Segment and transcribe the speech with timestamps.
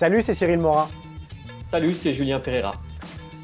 [0.00, 0.88] Salut, c'est Cyril Morin.
[1.70, 2.70] Salut, c'est Julien Pereira.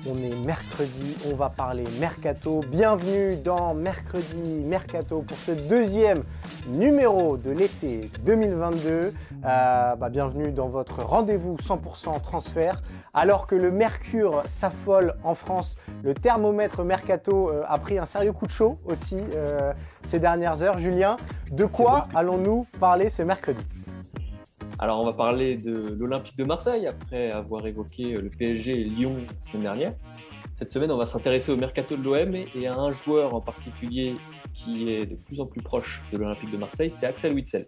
[0.08, 2.60] On est mercredi, on va parler mercato.
[2.70, 6.22] Bienvenue dans Mercredi Mercato pour ce deuxième
[6.70, 8.88] numéro de l'été 2022.
[8.88, 9.12] Euh,
[9.44, 12.80] bah, bienvenue dans votre rendez-vous 100% transfert.
[13.12, 18.32] Alors que le mercure s'affole en France, le thermomètre mercato euh, a pris un sérieux
[18.32, 19.74] coup de chaud aussi euh,
[20.06, 20.78] ces dernières heures.
[20.78, 21.18] Julien,
[21.50, 23.62] de quoi allons-nous parler ce mercredi?
[24.78, 29.16] Alors, on va parler de l'Olympique de Marseille après avoir évoqué le PSG et Lyon
[29.16, 29.94] la semaine dernière.
[30.54, 34.14] Cette semaine, on va s'intéresser au mercato de l'OM et à un joueur en particulier
[34.52, 37.64] qui est de plus en plus proche de l'Olympique de Marseille, c'est Axel Witsel.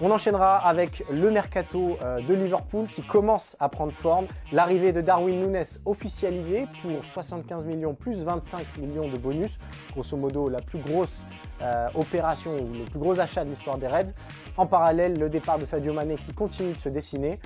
[0.00, 4.26] On enchaînera avec le mercato euh, de Liverpool qui commence à prendre forme.
[4.50, 9.56] L'arrivée de Darwin Nunes officialisée pour 75 millions plus 25 millions de bonus.
[9.92, 11.24] Grosso modo, la plus grosse
[11.62, 14.12] euh, opération ou le plus gros achat de l'histoire des Reds.
[14.56, 17.38] En parallèle, le départ de Sadio Mané qui continue de se dessiner.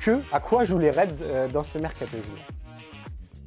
[0.00, 2.16] Que, à quoi jouent les Reds euh, dans ce mercato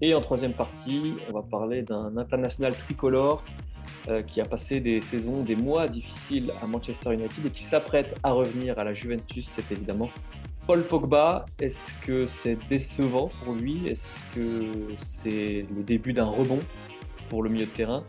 [0.01, 3.43] Et en troisième partie, on va parler d'un international tricolore
[4.09, 8.15] euh, qui a passé des saisons, des mois difficiles à Manchester United et qui s'apprête
[8.21, 10.09] à revenir à la Juventus, c'est évidemment
[10.67, 11.45] Paul Pogba.
[11.59, 13.87] Est-ce que c'est décevant pour lui?
[13.87, 16.59] Est-ce que c'est le début d'un rebond
[17.29, 18.03] pour le milieu de terrain?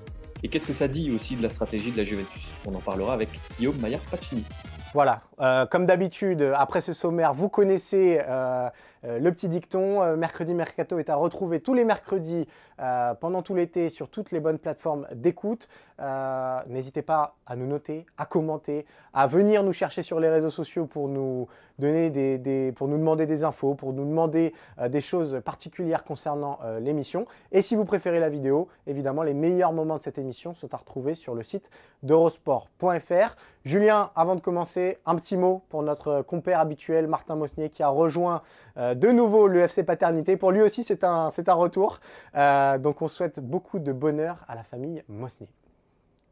[0.45, 2.51] Et qu'est-ce que ça dit aussi de la stratégie de la Juventus?
[2.67, 4.45] On en parlera avec Guillaume Maillard-Pacini.
[4.93, 8.69] Voilà, euh, comme d'habitude, après ce sommaire, vous connaissez euh,
[9.05, 10.17] euh, le petit dicton.
[10.17, 12.47] mercredi Mercato est à retrouver tous les mercredis
[13.21, 15.69] pendant tout l'été sur toutes les bonnes plateformes d'écoute.
[16.67, 20.87] N'hésitez pas à nous noter, à commenter, à venir nous chercher sur les réseaux sociaux
[20.87, 21.47] pour nous
[21.79, 24.55] donner des, pour nous demander des infos, pour nous demander
[24.89, 27.27] des choses particulières concernant l'émission.
[27.53, 30.79] Et si vous préférez la vidéo, évidemment, les meilleurs moments de cette émission sont à
[30.79, 31.71] retrouver sur le site
[32.03, 33.37] d'eurosport.fr.
[33.65, 37.89] Julien, avant de commencer, un petit mot pour notre compère habituel, Martin Mosnier, qui a
[37.89, 38.43] rejoint
[38.77, 40.37] euh, de nouveau l'UFC Paternité.
[40.37, 42.01] Pour lui aussi, c'est un, un, retour.
[42.37, 45.49] Euh, donc, on souhaite beaucoup de bonheur à la famille Mosnier.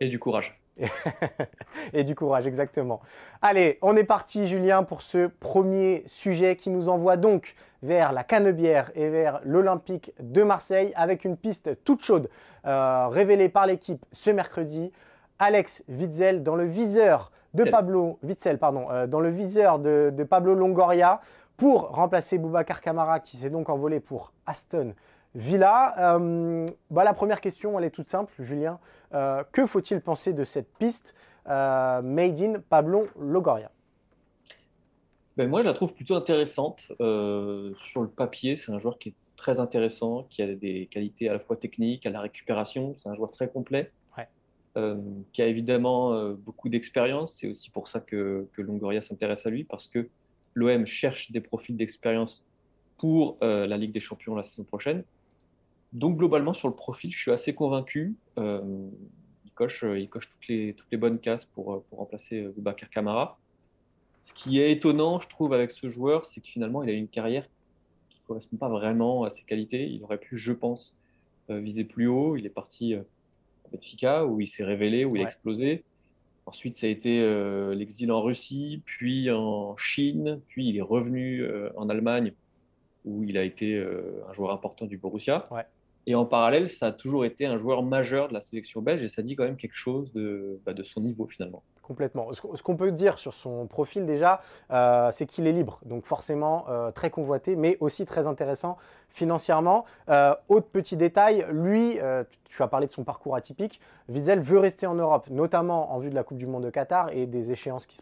[0.00, 0.58] Et du courage.
[1.92, 3.00] et du courage, exactement.
[3.42, 8.24] Allez, on est parti, Julien, pour ce premier sujet qui nous envoie donc vers la
[8.24, 12.30] Canebière et vers l'Olympique de Marseille avec une piste toute chaude
[12.66, 14.92] euh, révélée par l'équipe ce mercredi.
[15.38, 20.54] Alex Witzel dans le viseur de Pablo Witzel, pardon, euh, dans le viseur de, Pablo
[20.54, 21.20] Longoria
[21.62, 24.96] pour remplacer Boubacar Camara qui s'est donc envolé pour Aston
[25.36, 26.16] Villa.
[26.16, 28.80] Euh, bah, la première question, elle est toute simple, Julien.
[29.14, 31.14] Euh, que faut-il penser de cette piste
[31.46, 33.70] made in Pablo Longoria?
[35.36, 36.80] Ben Moi, je la trouve plutôt intéressante.
[36.98, 41.32] sur le papier, c'est un joueur qui est très intéressant, qui a des qualités à
[41.32, 42.96] la fois techniques, à la récupération.
[42.98, 43.92] C'est un joueur très complet.
[44.78, 44.96] Euh,
[45.34, 47.34] qui a évidemment euh, beaucoup d'expérience.
[47.34, 50.08] C'est aussi pour ça que, Longoria s'intéresse à lui, parce que
[50.54, 52.44] l'OM cherche des profils d'expérience
[52.98, 55.04] pour euh, la Ligue des Champions la saison prochaine.
[55.92, 58.14] Donc globalement, sur le profil, je suis assez convaincu.
[58.38, 63.38] il, coche, il coche toutes les, toutes les bonnes cases pour, pour remplacer Boubacar Kamara.
[64.22, 67.08] Ce qui est étonnant, je trouve, avec ce joueur, c'est que finalement, il a une
[67.08, 67.46] carrière
[68.08, 69.90] qui ne correspond pas vraiment à ses qualités.
[69.90, 70.96] Il aurait pu, je pense,
[71.50, 72.36] viser plus haut.
[72.36, 72.94] Il est parti
[73.70, 75.84] Benfica, où il s'est révélé, où il a explosé.
[76.47, 81.41] Ensuite, ça a été euh, l'exil en Russie, puis en Chine, puis il est revenu
[81.41, 82.32] euh, en Allemagne,
[83.04, 85.48] où il a été euh, un joueur important du Borussia.
[86.06, 89.08] Et en parallèle, ça a toujours été un joueur majeur de la sélection belge, et
[89.08, 91.62] ça dit quand même quelque chose de, bah, son niveau finalement.
[91.82, 92.32] Complètement.
[92.32, 94.40] Ce qu'on peut dire sur son profil déjà,
[94.70, 98.76] euh, c'est qu'il est libre, donc forcément euh, très convoité, mais aussi très intéressant
[99.10, 99.84] financièrement.
[100.08, 101.99] Euh, autre petit détail, lui,
[102.44, 106.10] tu as parlé de son parcours atypique, Witzel veut rester en Europe, notamment en vue
[106.10, 108.00] de la Coupe du Monde de Qatar et des échéances qui,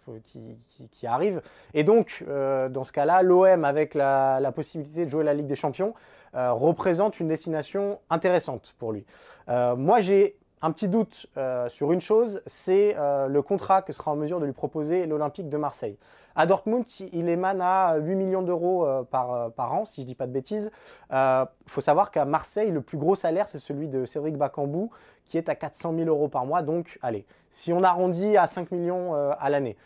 [0.93, 1.41] qui, arrivent.
[1.73, 5.56] Et donc, dans ce cas-là, l'OM, avec la, la, possibilité de jouer la Ligue des
[5.56, 5.94] Champions,
[6.35, 9.05] représente une destination intéressante pour lui.
[9.49, 14.11] moi, j'ai un petit doute euh, sur une chose, c'est euh, le contrat que sera
[14.11, 15.97] en mesure de lui proposer l'Olympique de Marseille.
[16.37, 20.15] À Dortmund, il émane à 8 millions d'euros euh, par, an, si je ne dis
[20.15, 20.71] pas de bêtises.
[21.11, 24.88] Il faut savoir qu'à Marseille, le plus gros salaire, c'est celui de Cédric Bakambu,
[25.25, 26.62] qui est à 400 000 euros par mois.
[26.62, 29.76] Donc, allez, si on arrondit à 5 millions à l'année.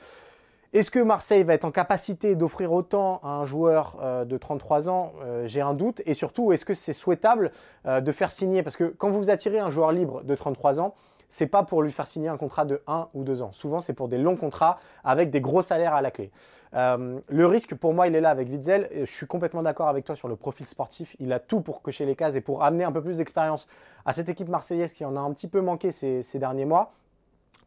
[0.75, 4.91] Est-ce que Marseille va être en capacité d'offrir autant à un joueur euh, de 33
[4.91, 5.12] ans?
[5.23, 6.03] Euh, J'ai un doute.
[6.05, 7.53] Et surtout, est-ce que c'est souhaitable
[7.87, 8.65] euh, de faire signer?
[8.65, 10.97] Parce que quand vous attirez un joueur libre de 33 ans,
[11.29, 13.53] c'est pas pour lui faire signer un contrat de 1 ou 2 ans.
[13.53, 16.32] Souvent, c'est pour des longs contrats avec des gros salaires à la clé.
[16.73, 18.88] le risque, pour moi, il est là avec Witzel.
[18.93, 21.15] Je suis complètement d'accord avec toi sur le profil sportif.
[21.21, 23.69] Il a tout pour cocher les cases et pour amener un peu plus d'expérience
[24.05, 26.93] à cette équipe marseillaise qui en a un petit peu manqué ces derniers mois.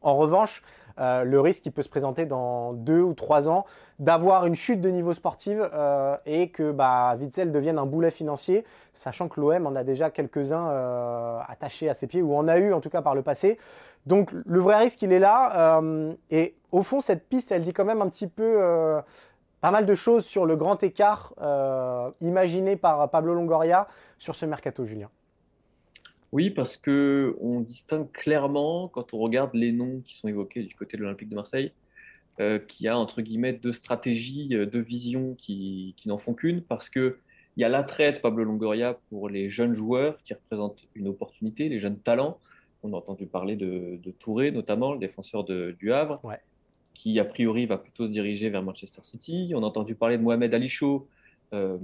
[0.01, 0.62] En revanche,
[0.99, 3.65] euh, le risque qui peut se présenter dans deux ou trois ans
[3.99, 9.27] d'avoir une chute de niveau sportif euh, et que bah, devienne un boulet financier, sachant
[9.27, 12.73] que l'OM en a déjà quelques-uns euh, attachés à ses pieds, ou en a eu
[12.73, 13.57] en tout cas par le passé.
[14.05, 15.81] Donc le vrai risque, il est là.
[16.31, 19.01] et au fond, cette piste, elle dit quand même un petit peu
[19.59, 21.33] pas mal de choses sur le grand écart
[22.21, 25.09] imaginé par Pablo Longoria sur ce mercato, Julien.
[26.33, 30.75] Oui, parce que on distingue clairement, quand on regarde les noms qui sont évoqués du
[30.75, 31.71] côté de l'Olympique de Marseille,
[32.39, 36.62] euh, qu'il y a entre guillemets deux stratégies, euh, deux visions qui, n'en font qu'une,
[36.62, 37.18] parce que
[37.56, 41.69] il y a l'attrait de Pablo Longoria pour les jeunes joueurs qui représentent une opportunité,
[41.69, 42.38] les jeunes talents.
[42.83, 46.21] On a entendu parler de, Touré, notamment, le défenseur du Havre,
[46.94, 49.53] qui a priori va plutôt se diriger vers Manchester City.
[49.56, 50.71] On a entendu parler de Mohamed Ali
[51.53, 51.77] euh,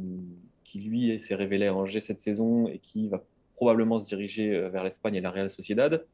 [0.63, 3.23] qui lui s'est révélé à Angers cette saison et qui va
[3.55, 6.05] probablement se diriger euh, vers l'Espagne et la Real Sociedad.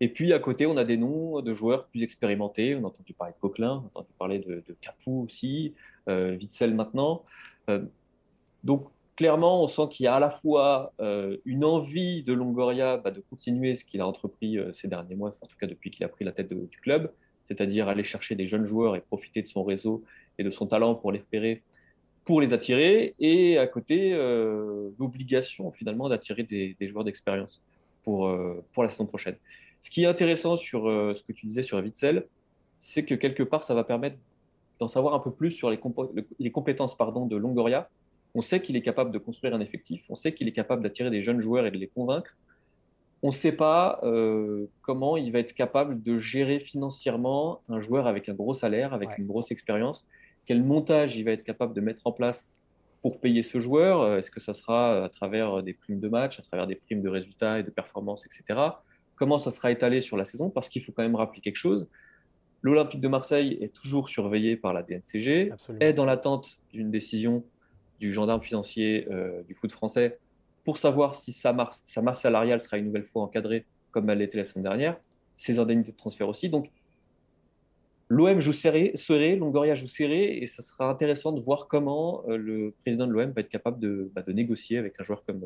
[0.00, 2.76] Et puis à côté, on a des noms de joueurs plus expérimentés.
[2.76, 5.74] On a entendu parler de Coquelin, on a entendu parler de, de Capou aussi,
[6.08, 6.38] euh,
[6.72, 7.24] maintenant.
[7.68, 7.84] Euh,
[8.62, 12.96] donc clairement, on sent qu'il y a à la fois euh, une envie de Longoria
[12.98, 16.04] bah, de continuer ce qu'il a entrepris ces derniers mois, en tout cas depuis qu'il
[16.04, 17.12] a pris la tête du club,
[17.46, 20.04] c'est-à-dire aller chercher des jeunes joueurs et profiter de son réseau
[20.38, 21.62] et de son talent pour les repérer
[22.28, 27.62] pour les attirer et à côté euh, l'obligation finalement d'attirer des, joueurs d'expérience
[28.04, 29.36] pour, euh, pour la saison prochaine.
[29.80, 32.26] Ce qui est intéressant sur euh, ce que tu disais sur Witzel,
[32.78, 34.18] c'est que quelque part ça va permettre
[34.78, 35.80] d'en savoir un peu plus sur les,
[36.38, 37.88] les compétences pardon, de Longoria.
[38.34, 41.08] On sait qu'il est capable de construire un effectif, on sait qu'il est capable d'attirer
[41.08, 42.36] des jeunes joueurs et de les convaincre.
[43.22, 44.02] On ne sait pas
[44.82, 49.16] comment il va être capable de gérer financièrement un joueur avec un gros salaire, avec
[49.16, 50.06] une grosse expérience
[50.48, 52.50] quel montage il va être capable de mettre en place
[53.02, 54.00] pour payer ce joueur.
[54.00, 57.02] Euh, est-ce que ça sera à travers des primes de match, à travers des primes
[57.02, 58.58] de résultats et de performance, etc.
[59.14, 60.48] Comment ça sera étalé sur la saison?
[60.48, 61.86] Parce qu'il faut quand même rappeler quelque chose.
[62.62, 67.44] L'Olympique de Marseille est toujours surveillé par la DNCG, est dans l'attente d'une décision
[68.00, 70.18] du gendarme financier euh, du foot français
[70.64, 74.18] pour savoir si sa masse, sa masse salariale sera une nouvelle fois encadrée comme elle
[74.18, 74.96] l'était la semaine dernière,
[75.36, 76.48] ses indemnités de transfert aussi.
[76.48, 76.70] Donc
[78.10, 82.74] L'OM joue serré, Longoria joue serré, et ça sera intéressant de voir comment euh, le
[82.82, 85.44] président de l'OM va être capable de, bah, de, négocier avec un joueur comme,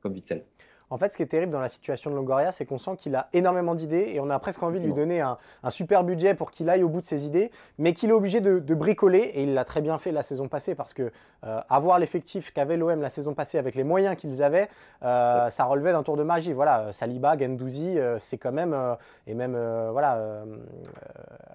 [0.00, 0.44] comme Witzel.
[0.88, 3.16] En fait, ce qui est terrible dans la situation de Longoria, c'est qu'on sent qu'il
[3.16, 5.36] a énormément d'idées et on a presque envie de lui donner un,
[5.68, 8.74] super budget pour qu'il aille au bout de ses idées, mais qu'il est obligé de,
[8.74, 11.10] bricoler et il l'a très bien fait la saison passée parce que
[11.44, 14.68] euh, avoir l'effectif qu'avait l'OM la saison passée avec les moyens qu'ils avaient,
[15.02, 16.52] euh, ça relevait d'un tour de magie.
[16.52, 18.76] Voilà, Saliba, Gendouzi, euh, c'est quand même
[19.26, 19.58] et même
[19.90, 20.44] voilà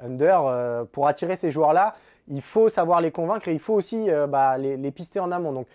[0.04, 1.96] Under pour attirer ces joueurs-là.
[2.28, 5.54] Il faut savoir les convaincre et il faut aussi bah, les, les, pister en amont.
[5.54, 5.68] Donc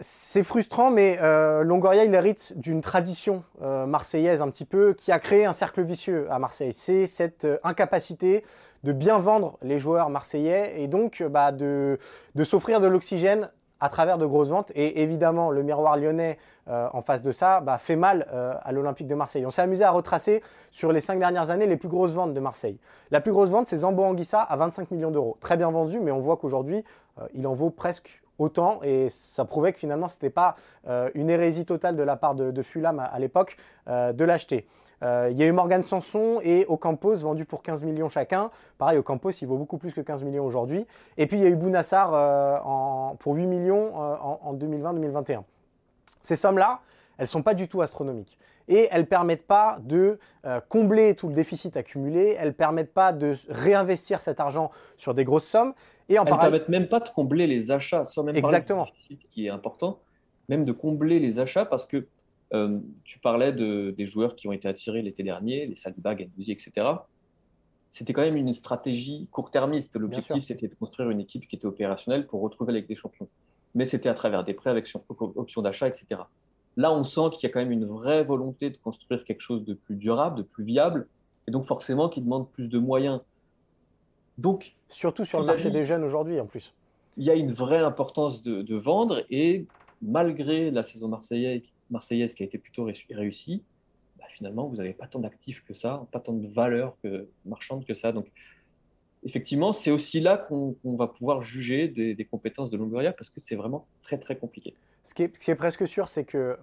[0.00, 5.12] c'est frustrant, mais euh, Longoria, il hérite d'une tradition euh, marseillaise un petit peu qui
[5.12, 6.72] a créé un cercle vicieux à Marseille.
[6.72, 8.44] C'est cette euh, incapacité
[8.84, 11.98] de bien vendre les joueurs marseillais et donc bah, de,
[12.44, 14.72] s'offrir de l'oxygène à travers de grosses ventes.
[14.74, 18.26] Et évidemment, le miroir lyonnais en face de ça bah, fait mal
[18.64, 19.46] à l'Olympique de Marseille.
[19.46, 20.42] On s'est amusé à retracer
[20.72, 22.78] sur les cinq dernières années les plus grosses ventes de Marseille.
[23.12, 25.36] La plus grosse vente, c'est Zambo Anguissa à 25 millions d'euros.
[25.40, 26.84] Très bien vendu, mais on voit qu'aujourd'hui,
[27.34, 28.80] il en vaut presque autant.
[28.82, 30.56] Et ça prouvait que finalement, ce n'était pas
[30.88, 33.56] euh, une hérésie totale de la part de, Fulham à, l'époque
[33.88, 34.66] euh, de l'acheter.
[35.02, 38.50] Euh, il y a eu Morgan Sanson et Ocampos vendus pour 15 millions chacun.
[38.78, 40.86] Pareil, Ocampos, il vaut beaucoup plus que 15 millions aujourd'hui.
[41.16, 45.42] Et puis il y a eu Bounassar pour 8 millions en, en 2020-2021.
[46.20, 46.80] Ces sommes-là,
[47.18, 48.38] elles ne sont pas du tout astronomiques.
[48.68, 50.20] Et elles ne permettent pas de
[50.68, 55.24] combler tout le déficit accumulé, elles ne permettent pas de réinvestir cet argent sur des
[55.24, 55.74] grosses sommes.
[56.12, 58.84] Et en Elles ne permettent même pas de combler les achats, sans même Exactement.
[58.84, 60.00] parler qui est important,
[60.48, 62.06] même de combler les achats parce que
[62.52, 66.52] euh, tu parlais de, des joueurs qui ont été attirés l'été dernier, les Saliba, Gendouzi,
[66.52, 66.86] etc.
[67.90, 69.96] C'était quand même une stratégie court-termiste.
[69.96, 73.28] L'objectif, c'était de construire une équipe qui était opérationnelle pour retrouver avec des champions.
[73.74, 76.20] Mais c'était à travers des prêts avec option d'achat, etc.
[76.76, 79.64] Là, on sent qu'il y a quand même une vraie volonté de construire quelque chose
[79.64, 81.06] de plus durable, de plus viable,
[81.48, 83.20] et donc forcément qui demande plus de moyens.
[84.38, 86.74] Donc, Surtout sur le marché des jeunes aujourd'hui, en plus.
[87.16, 89.66] Il y a une vraie importance de, vendre et
[90.00, 93.62] malgré la saison marseillaise, marseillaise qui a été plutôt réussie,
[94.18, 97.84] bah, finalement, vous n'avez pas tant d'actifs que ça, pas tant de valeur que, marchande
[97.84, 98.12] que ça.
[98.12, 98.30] Donc,
[99.24, 103.56] effectivement, c'est aussi là qu'on va pouvoir juger des, compétences de Longoria parce que c'est
[103.56, 104.74] vraiment très, très compliqué.
[105.04, 106.56] Ce qui, est, presque sûr, c'est que, euh,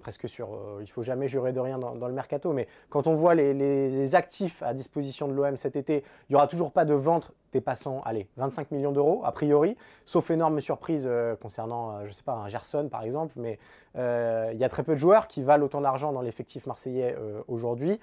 [0.00, 3.12] presque sûr, euh, il faut jamais jurer de rien dans, le mercato, mais quand on
[3.12, 6.94] voit les, actifs à disposition de l'OM cet été, il n'y aura toujours pas de
[6.94, 12.12] vente dépassant, allez, 25 millions d'euros, a priori, sauf énorme surprise euh, concernant, je ne
[12.12, 13.58] sais pas, un Gerson par exemple, mais
[13.94, 17.16] il y a très peu de joueurs qui valent autant d'argent dans l'effectif marseillais
[17.48, 17.98] aujourd'hui,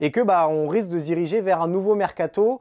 [0.00, 2.60] et que bah, on risque de se diriger vers un nouveau mercato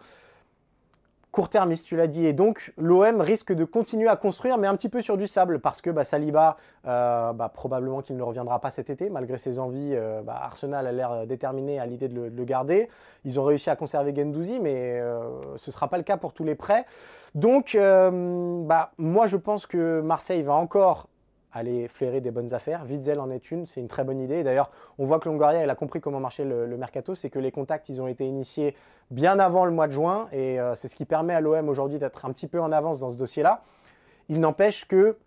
[1.33, 2.25] court-termiste, tu l'as dit.
[2.25, 5.59] Et donc, l'OM risque de continuer à construire, mais un petit peu sur du sable,
[5.59, 9.57] parce que bah, Saliba, euh, bah, probablement qu'il ne reviendra pas cet été, malgré ses
[9.57, 9.93] envies.
[9.93, 12.87] Euh, bah, Arsenal a l'air déterminé à l'idée de, le garder.
[13.25, 16.33] Ils ont réussi à conserver Gendouzi, mais euh, ce ne sera pas le cas pour
[16.33, 16.85] tous les prêts.
[17.33, 21.07] Donc, moi, je pense que Marseille va encore
[21.53, 22.83] aller flairer des bonnes affaires.
[22.89, 24.43] Witzel en est une, c'est une très bonne idée.
[24.43, 27.51] D'ailleurs, on voit que Longoria elle a compris comment marchait le, mercato, c'est que les
[27.51, 28.75] contacts, ils ont été initiés
[29.11, 31.99] bien avant le mois de juin, et euh, c'est ce qui permet à l'OM aujourd'hui
[31.99, 33.61] d'être un petit peu en avance dans ce dossier-là.
[34.29, 35.17] Il n'empêche que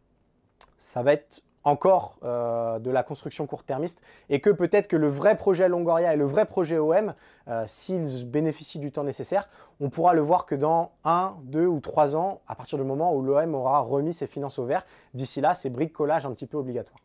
[0.78, 5.36] ça va être encore euh, de la construction court-termiste et que peut-être que le vrai
[5.36, 7.12] projet Longoria et le vrai projet OM,
[7.48, 9.48] euh, s'ils bénéficient du temps nécessaire,
[9.80, 13.12] on pourra le voir que dans un, deux ou trois ans, à partir du moment
[13.14, 14.86] où l'OM aura remis ses finances au vert.
[15.12, 17.00] D'ici là, c'est bricolage un petit peu obligatoire.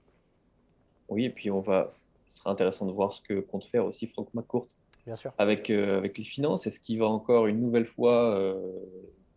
[1.10, 1.89] Oui, et puis on va,
[2.32, 4.68] ce sera intéressant de voir ce que compte faire aussi Franck McCourt
[5.08, 5.34] Bien sûr.
[5.39, 6.68] Avec, euh, avec les finances.
[6.68, 8.56] Est-ce qu'il va encore une nouvelle fois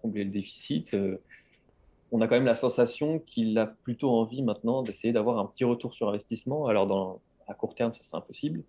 [0.02, 0.94] combler le déficit
[2.12, 5.64] on a quand même la sensation qu'il a plutôt envie maintenant d'essayer d'avoir un petit
[5.64, 6.66] retour sur investissement.
[6.66, 8.62] Alors, dans, à court terme, ce sera impossible.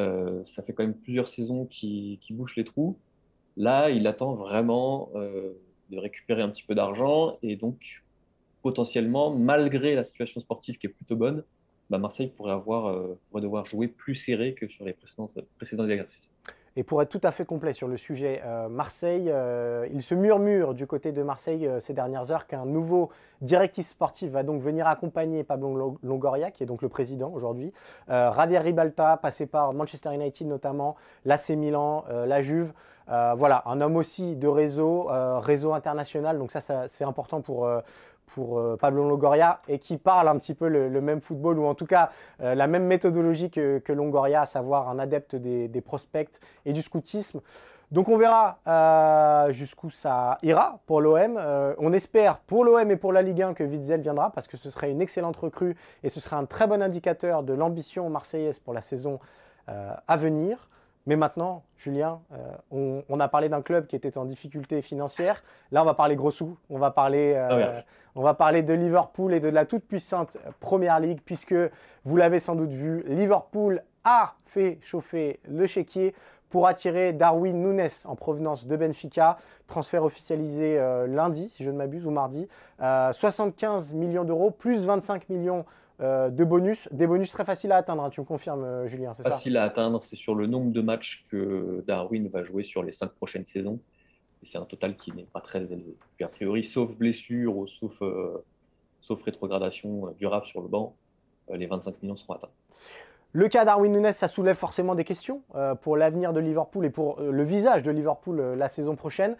[0.00, 2.98] Euh, ça fait quand même plusieurs saisons qui, qui bouchent les trous.
[3.56, 5.52] Là, il attend vraiment euh,
[5.90, 8.02] de récupérer un petit peu d'argent et donc
[8.62, 11.44] potentiellement, malgré la situation sportive qui est plutôt bonne,
[11.90, 15.88] bah, Marseille pourrait, avoir, euh, pourrait devoir jouer plus serré que sur les précédents, précédents
[15.88, 16.30] exercices.
[16.74, 20.14] Et pour être tout à fait complet sur le sujet euh, Marseille, euh, il se
[20.14, 23.10] murmure du côté de Marseille euh, ces dernières heures qu'un nouveau
[23.42, 27.72] directif sportif va donc venir accompagner Pablo Longoria, qui est donc le président aujourd'hui.
[28.08, 32.72] Javier Ribalta, passé par Manchester United notamment, l'AC Milan, la Juve.
[33.08, 35.08] voilà, un homme aussi de réseau,
[35.40, 36.38] réseau international.
[36.38, 37.68] Donc ça, ça c'est important pour
[38.26, 41.74] pour euh, Pablo Longoria et qui parle un petit peu le, même football ou en
[41.74, 42.10] tout cas
[42.40, 47.40] euh, la même méthodologie que, Longoria, à savoir un adepte des, prospects et du scoutisme.
[47.90, 51.38] Donc on verra euh, jusqu'où ça ira pour l'OM.
[51.78, 54.70] on espère pour l'OM et pour la Ligue 1 que Witzel viendra parce que ce
[54.70, 58.72] serait une excellente recrue et ce serait un très bon indicateur de l'ambition marseillaise pour
[58.72, 59.18] la saison
[59.66, 60.68] à venir.
[61.06, 65.42] Mais maintenant, Julien, euh, on, a parlé d'un club qui était en difficulté financière.
[65.72, 66.56] Là, on va parler gros sous.
[66.70, 67.80] On va parler, euh, ah
[68.14, 71.54] on va parler de Liverpool et de la toute puissante Première Ligue, puisque
[72.04, 76.14] vous l'avez sans doute vu, Liverpool a fait chauffer le chéquier
[76.50, 79.38] pour attirer Darwin Nunes en provenance de Benfica.
[79.66, 82.48] Transfert officialisé euh, lundi, si je ne m'abuse, ou mardi.
[82.78, 85.64] 75 millions d'euros, plus 25 millions
[86.02, 89.12] euh, de bonus, des bonus très faciles à atteindre, hein, tu me confirmes, euh, Julien,
[89.12, 92.92] Facile à atteindre, c'est sur le nombre de matchs que Darwin va jouer sur les
[92.92, 93.78] cinq prochaines saisons.
[94.42, 95.96] Et c'est un total qui n'est pas très élevé.
[96.20, 98.44] a priori, sauf blessure ou sauf, euh,
[99.00, 100.96] sauf rétrogradation durable sur le banc,
[101.52, 102.50] les 25 millions seront atteints.
[103.34, 106.90] Le cas Darwin Nunes, ça soulève forcément des questions euh, pour l'avenir de Liverpool et
[106.90, 109.36] pour euh, le visage de Liverpool euh, la saison prochaine.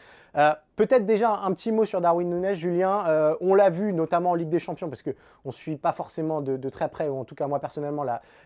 [0.77, 3.37] Peut-être déjà un petit mot sur Darwin Nunes, Julien.
[3.43, 5.13] on l'a vu notamment en Ligue des Champions, parce qu'on
[5.45, 8.03] ne suit pas forcément de, très près, ou en tout cas moi personnellement,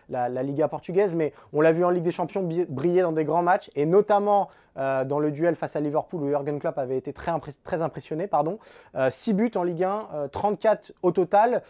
[0.09, 3.41] la, Liga portugaise, mais on l'a vu en Ligue des Champions briller dans des grands
[3.41, 7.31] matchs, et notamment dans le duel face à Liverpool où Jurgen Klopp avait été très,
[7.63, 8.27] très impressionné.
[8.27, 8.59] Pardon.
[9.09, 11.63] 6 buts en Ligue 1, 34 au total.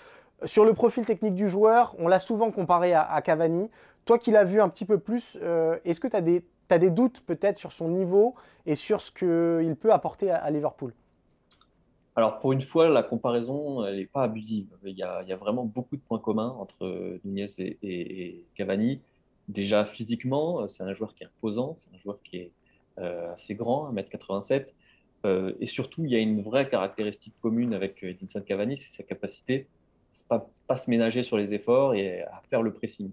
[0.46, 3.72] Sur le profil technique du joueur, on l'a souvent comparé à, Cavani.
[4.06, 7.22] Toi qui l'as vu un petit peu plus, euh, est-ce que tu as des, doutes
[7.22, 10.94] peut-être sur son niveau et sur ce qu'il peut apporter à, Liverpool?
[12.15, 14.67] Alors pour une fois, la comparaison, n'est pas abusive.
[14.84, 19.01] Il y, a, vraiment beaucoup de points communs entre Nunez et, Cavani.
[19.48, 22.51] Déjà physiquement, c'est un joueur qui est imposant, c'est un joueur qui est
[23.00, 24.67] euh, assez grand, 1m87.
[25.25, 29.03] Euh, et surtout, il y a une vraie caractéristique commune avec Edinson Cavani, c'est sa
[29.03, 29.67] capacité
[30.27, 33.12] pas, pas se ménager sur les efforts et à faire le pressing.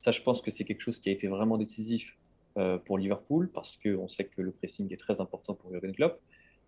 [0.00, 2.16] Ça, je pense que c'est quelque chose qui a été vraiment décisif
[2.56, 6.20] euh, pour Liverpool parce qu'on sait que le pressing est très important pour Jurgen Klopp.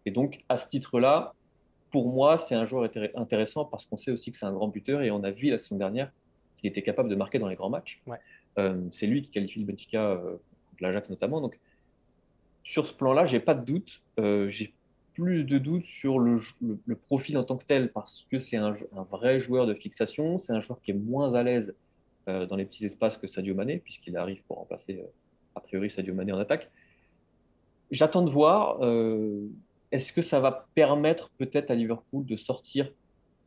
[0.04, 1.34] Et donc, à ce titre-là,
[1.90, 5.02] pour moi, c'est un joueur intéressant parce qu'on sait aussi que c'est un grand buteur
[5.02, 6.10] et on a vu la saison dernière
[6.56, 8.02] qu'il était capable de marquer dans les grands matchs.
[8.58, 10.36] Euh, c'est lui qui qualifie le Benfica euh,
[10.70, 11.40] contre l'Ajax notamment.
[11.40, 11.60] Donc,
[12.64, 14.02] sur ce plan-là, j'ai pas de doute.
[14.48, 14.74] j'ai
[15.16, 16.38] plus de doutes sur le,
[17.06, 18.74] profil en tant que tel, parce que c'est un,
[19.10, 21.74] vrai joueur de fixation, c'est un joueur qui est moins à l'aise
[22.26, 25.02] dans les petits espaces que Sadio Mané, puisqu'il arrive pour remplacer
[25.54, 26.70] a priori Sadio Mané en attaque.
[27.90, 28.80] J'attends de voir.
[29.90, 32.92] Est-ce que ça va permettre peut-être à Liverpool de sortir,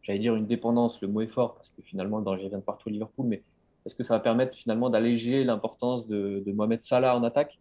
[0.02, 2.64] j'allais dire une dépendance, le mot est fort, parce que finalement le danger vient de
[2.64, 3.44] partout à Liverpool, mais
[3.86, 7.60] est-ce que ça va permettre finalement d'alléger l'importance de, Mohamed Salah en attaque?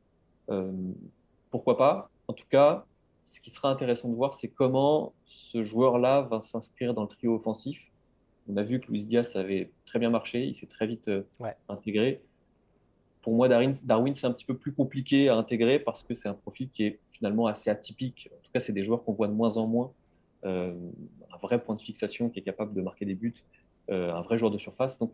[1.51, 2.11] Pourquoi pas?
[2.29, 2.87] En tout cas,
[3.31, 7.35] ce qui sera intéressant de voir, c'est comment ce joueur-là va s'inscrire dans le trio
[7.35, 7.91] offensif.
[8.49, 11.23] On a vu que Luis Diaz avait très bien marché, il s'est très vite euh,
[11.69, 12.23] intégré.
[13.23, 16.29] Pour moi, Darwin, Darwin c'est un petit peu plus compliqué à intégrer parce que c'est
[16.29, 18.31] un profil qui est finalement assez atypique.
[18.33, 19.93] En tout cas, c'est des joueurs qu'on voit de moins en moins.
[20.45, 20.73] Euh,
[21.33, 23.35] un vrai point de fixation qui est capable de marquer des buts,
[23.91, 24.99] euh, un vrai joueur de surface.
[24.99, 25.13] Donc,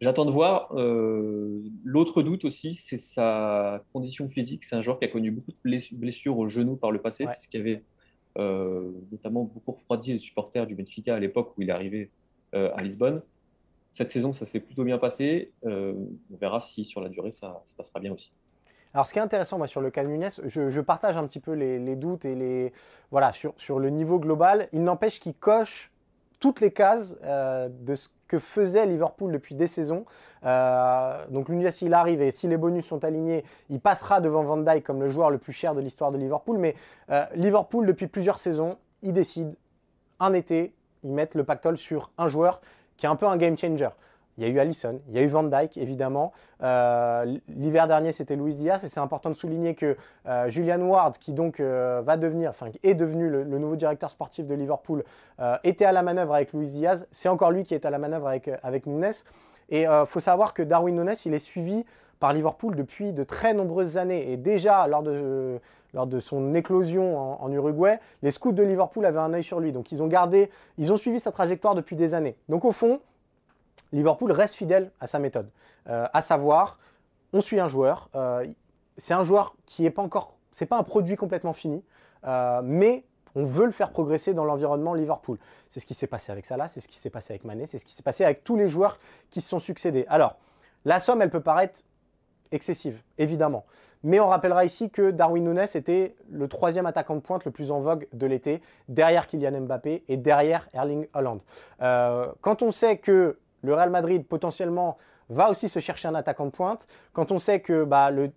[0.00, 0.74] J'attends de voir.
[0.74, 4.64] Euh, l'autre doute aussi, c'est sa condition physique.
[4.64, 7.26] C'est un joueur qui a connu beaucoup de blessures au genou par le passé.
[7.26, 7.84] C'est ce qui avait
[8.38, 12.10] euh, notamment beaucoup refroidi les supporters du Benfica à l'époque où il est arrivé
[12.54, 13.20] euh, à Lisbonne.
[13.92, 15.52] Cette saison, ça s'est plutôt bien passé.
[15.64, 16.08] on
[16.40, 18.32] verra si sur la durée, ça se passera bien aussi.
[18.94, 21.52] Alors, ce qui est intéressant, moi, sur le cas Nunes, je, partage un petit peu
[21.52, 22.72] les, doutes et les.
[23.10, 24.68] Voilà, sur, sur le niveau global.
[24.72, 25.90] Il n'empêche qu'il coche
[26.40, 30.04] toutes les cases de ce que faisait Liverpool depuis des saisons.
[30.44, 34.58] Euh, donc Nunez, il arrive et si les bonus sont alignés, il passera devant Van
[34.58, 36.56] Dijk comme le joueur le plus cher de l'histoire de Liverpool.
[36.56, 36.76] Mais
[37.10, 39.56] euh, Liverpool, depuis plusieurs saisons, il décide
[40.20, 42.60] un été, ils mettent le pactole sur un joueur
[42.96, 43.88] qui est un peu un game changer.
[44.40, 46.32] Il y a eu Allison, il y a eu Van Dyke, évidemment.
[46.62, 48.82] Euh, l'hiver dernier, c'était Luis Diaz.
[48.84, 52.68] Et c'est important de souligner que euh, Julian Ward, qui donc euh, va devenir, enfin,
[52.82, 55.04] est devenu le, nouveau directeur sportif de Liverpool,
[55.62, 57.06] était à la manœuvre avec Luis Diaz.
[57.10, 59.12] C'est encore lui qui est à la manœuvre avec, avec Nunes.
[59.68, 61.84] Et il faut savoir que Darwin Nunes, il est suivi
[62.18, 64.32] par Liverpool depuis de très nombreuses années.
[64.32, 65.60] Et déjà, lors de,
[65.92, 69.60] lors de son éclosion en, en, Uruguay, les scouts de Liverpool avaient un œil sur
[69.60, 69.72] lui.
[69.72, 72.36] Donc ils ont gardé, ils ont suivi sa trajectoire depuis des années.
[72.48, 73.00] Donc au fond,
[73.92, 75.50] Liverpool reste fidèle à sa méthode,
[75.88, 76.78] euh, à savoir,
[77.32, 78.08] on suit un joueur.
[78.14, 78.46] Euh,
[78.96, 81.84] c'est un joueur qui n'est pas encore, c'est pas un produit complètement fini,
[82.26, 83.04] euh, mais
[83.34, 85.38] on veut le faire progresser dans l'environnement Liverpool.
[85.68, 87.78] C'est ce qui s'est passé avec Salah, c'est ce qui s'est passé avec Mané, c'est
[87.78, 88.98] ce qui s'est passé avec tous les joueurs
[89.30, 90.04] qui se sont succédés.
[90.08, 90.36] Alors,
[90.84, 91.82] la somme, elle peut paraître
[92.50, 93.64] excessive, évidemment.
[94.02, 97.70] Mais on rappellera ici que Darwin Nunes était le troisième attaquant de pointe le plus
[97.70, 101.40] en vogue de l'été, derrière Kylian Mbappé et derrière Erling Holland.
[101.78, 104.96] quand on sait que le Real Madrid potentiellement
[105.30, 106.86] va aussi se chercher un attaquant de pointe.
[107.12, 108.32] Quand on sait que bah, le,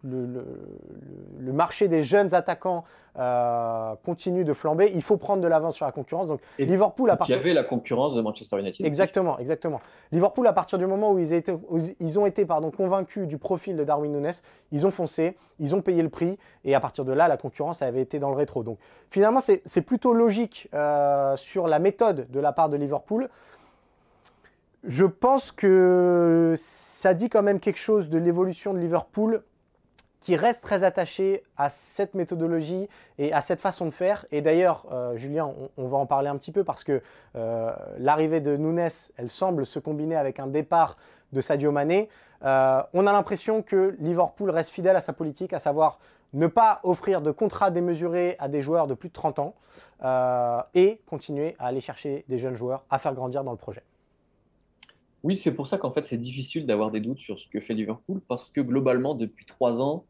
[1.51, 2.83] marché des jeunes attaquants
[3.17, 6.27] euh, continue de flamber, il faut prendre de l'avance sur la concurrence.
[6.27, 7.35] Donc Liverpool à partir...
[7.35, 8.85] Il y avait la concurrence de Manchester United.
[8.85, 9.81] Exactement, exactement.
[10.11, 11.43] Liverpool à partir du moment où ils,
[11.99, 14.31] ils ont été pardon, convaincus du profil de Darwin Nunes,
[14.71, 17.81] ils ont foncé, ils ont payé le prix et à partir de là, la concurrence
[17.81, 18.63] avait été dans le rétro.
[18.63, 18.77] Donc
[19.09, 23.29] finalement, c'est plutôt logique euh, sur la méthode de la part de Liverpool.
[24.83, 29.41] Je pense que ça dit quand même quelque chose de l'évolution de Liverpool
[30.19, 34.25] qui reste très attaché à cette méthodologie et à cette façon de faire.
[34.31, 37.01] Et d'ailleurs, euh, Julien, on, va en parler un petit peu parce que
[37.35, 40.97] euh, l'arrivée de Nunes, elle semble se combiner avec un départ
[41.31, 42.09] de Sadio Mané.
[42.43, 45.99] Euh, on a l'impression que Liverpool reste fidèle à sa politique, à savoir
[46.33, 49.55] ne pas offrir de contrats démesurés à des joueurs de plus de 30 ans
[50.73, 53.83] et continuer à aller chercher des jeunes joueurs à faire grandir dans le projet.
[55.23, 57.73] Oui, c'est pour ça qu'en fait, c'est difficile d'avoir des doutes sur ce que fait
[57.73, 60.05] Liverpool, parce que globalement, depuis trois ans,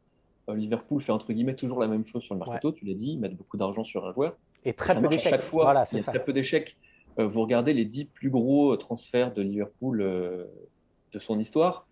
[0.50, 2.72] euh, Liverpool fait entre guillemets toujours la même chose sur le mercato.
[2.72, 4.36] Tu l'as dit, ils mettent beaucoup d'argent sur un joueur.
[4.66, 5.30] Et très peu d'échecs.
[5.30, 6.76] Chaque fois, voilà, il y a très peu d'échecs.
[7.20, 11.88] Euh, vous regardez les dix plus gros euh, transferts de Liverpool de son histoire.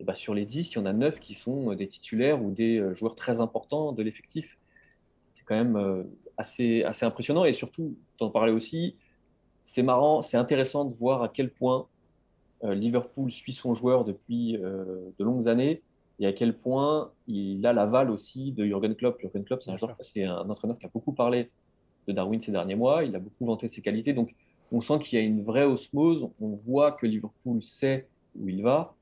[0.00, 2.50] Et bah, sur les dix, il y en a neuf qui sont des titulaires ou
[2.50, 4.58] des joueurs très importants de l'effectif.
[5.34, 7.44] C'est quand même assez, assez impressionnant.
[7.44, 8.96] Et surtout, tu en parlais aussi,
[9.62, 11.86] c'est marrant, c'est intéressant de voir à quel point
[12.62, 15.82] Liverpool suit son joueur depuis euh, de longues années
[16.18, 19.20] et à quel point il a l'aval aussi de Jürgen Klopp.
[19.20, 19.62] Jürgen Klopp,
[20.00, 21.50] c'est un, un entraîneur qui a beaucoup parlé
[22.08, 24.34] de Darwin ces derniers mois, il a beaucoup vanté ses qualités, donc
[24.72, 28.62] on sent qu'il y a une vraie osmose, on voit que Liverpool sait où il
[28.62, 28.94] va,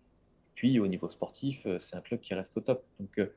[0.55, 2.85] puis au niveau sportif, euh, c'est un club qui reste au top.
[3.01, 3.29] Donc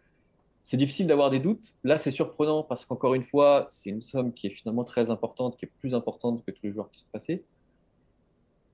[0.70, 1.74] c'est difficile d'avoir des doutes.
[1.84, 5.58] Là, c'est surprenant parce qu'encore une fois, c'est une somme qui est finalement très importante,
[5.58, 7.44] qui est plus importante que tous les joueurs qui sont passés.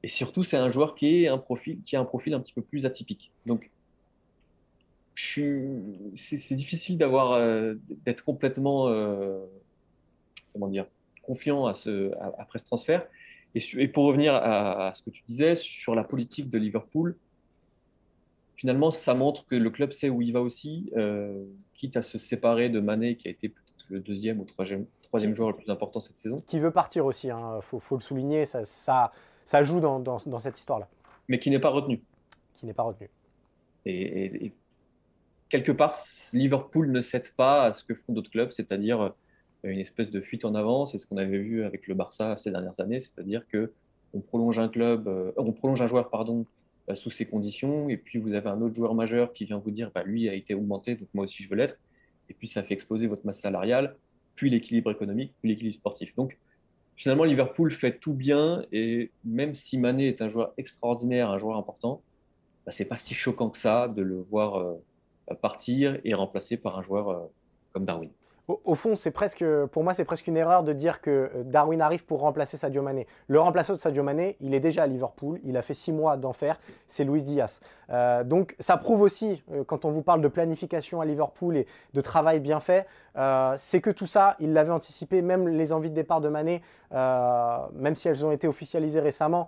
[0.05, 2.53] Et surtout, c'est un joueur qui, est un profil, qui a un profil un petit
[2.53, 3.31] peu plus atypique.
[3.47, 3.71] Donc,
[5.15, 7.73] c'est difficile d'avoir euh,
[8.05, 9.43] d'être complètement euh,
[10.53, 10.85] comment dire,
[11.23, 13.07] confiant à ce, après ce transfert.
[13.55, 17.15] Et, pour revenir à, ce que tu disais sur la politique de Liverpool,
[18.57, 22.19] finalement, ça montre que le club sait où il va aussi, euh, quitte à se
[22.19, 25.71] séparer de Mané, qui a été peut-être le deuxième ou troisième, troisième joueur le plus
[25.71, 26.43] important cette saison.
[26.45, 28.45] Qui veut partir aussi, il hein, faut, faut, le souligner.
[28.45, 29.11] Ça, ça,
[29.45, 30.89] ça joue dans, cette histoire-là.
[31.29, 32.01] Mais qui n'est pas retenu.
[32.55, 33.09] qui n'est pas retenu.
[33.85, 34.51] Et,
[35.49, 35.95] quelque part,
[36.33, 39.13] Liverpool ne cède pas à ce que font d'autres clubs, c'est-à-dire
[39.63, 40.85] une espèce de fuite en avant.
[40.85, 43.71] C'est ce qu'on avait vu avec le Barça ces dernières années, c'est-à-dire que
[44.13, 46.45] on prolonge un club, on prolonge un joueur, pardon,
[46.93, 49.91] sous ces conditions, et puis vous avez un autre joueur majeur qui vient vous dire,
[49.93, 51.77] bah, lui a été augmenté, donc moi aussi je veux l'être,
[52.29, 53.95] et puis ça fait exploser votre masse salariale,
[54.35, 56.15] puis l'équilibre économique, puis l'équilibre sportif.
[56.15, 56.37] Donc
[56.95, 61.57] finalement, Liverpool fait tout bien et même si Mané est un joueur extraordinaire, un joueur
[61.57, 62.01] important,
[62.65, 66.77] bah, c'est pas si choquant que ça de le voir euh, partir et remplacé par
[66.77, 67.19] un joueur euh,
[67.73, 68.09] comme Darwin.
[68.47, 71.81] Au, fond, c'est presque, pour moi, c'est presque une erreur de dire que euh, Darwin
[71.81, 73.07] arrive pour remplacer Sadio Mané.
[73.27, 76.15] Le remplaçant de Sadio Mané, il est déjà à Liverpool, il a fait six mois
[76.15, 77.59] d'enfer, c'est Luis Diaz.
[77.89, 81.65] Euh, donc ça prouve aussi, euh, quand on vous parle de planification à Liverpool et
[81.95, 82.85] de travail bien fait,
[83.55, 87.95] c'est que tout ça, il l'avait anticipé, même les envies de départ de Mané, même
[87.95, 89.47] si elles ont été officialisées récemment,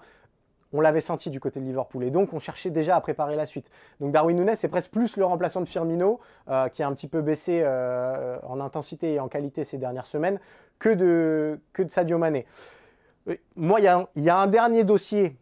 [0.74, 2.04] on l'avait senti du côté de Liverpool.
[2.04, 3.70] Et donc, on cherchait déjà à préparer la suite.
[4.00, 7.08] Donc, Darwin Nunes, c'est presque plus le remplaçant de Firmino, euh, qui a un petit
[7.08, 10.40] peu baissé euh, en intensité et en qualité ces dernières semaines,
[10.80, 12.46] que de, que de Sadio Mané.
[13.28, 15.38] Euh, moi, il y, a un dernier dossier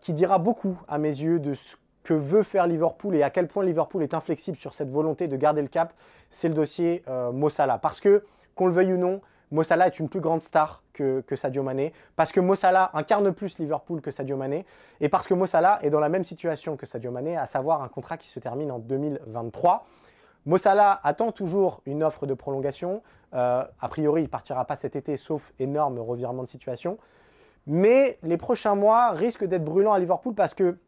[0.00, 3.48] qui dira beaucoup, à mes yeux, de ce que veut faire Liverpool et à quel
[3.48, 5.92] point Liverpool est inflexible sur cette volonté de garder le cap.
[6.30, 7.78] C'est le dossier Mossala.
[7.78, 9.20] Parce que, qu'on le veuille ou non,
[9.52, 14.00] Mossala est une plus grande star que, Sadio Mané, parce que Mossala incarne plus Liverpool
[14.00, 14.66] que Sadio Mané,
[15.00, 17.88] et parce que Mossala est dans la même situation que Sadio Mané, à savoir un
[17.88, 19.86] contrat qui se termine en 2023.
[20.46, 23.02] Mossala attend toujours une offre de prolongation.
[23.34, 26.98] Euh, a priori, il ne partira pas cet été, sauf énorme revirement de situation.
[27.66, 30.78] Mais les prochains mois risquent d'être brûlants à Liverpool parce que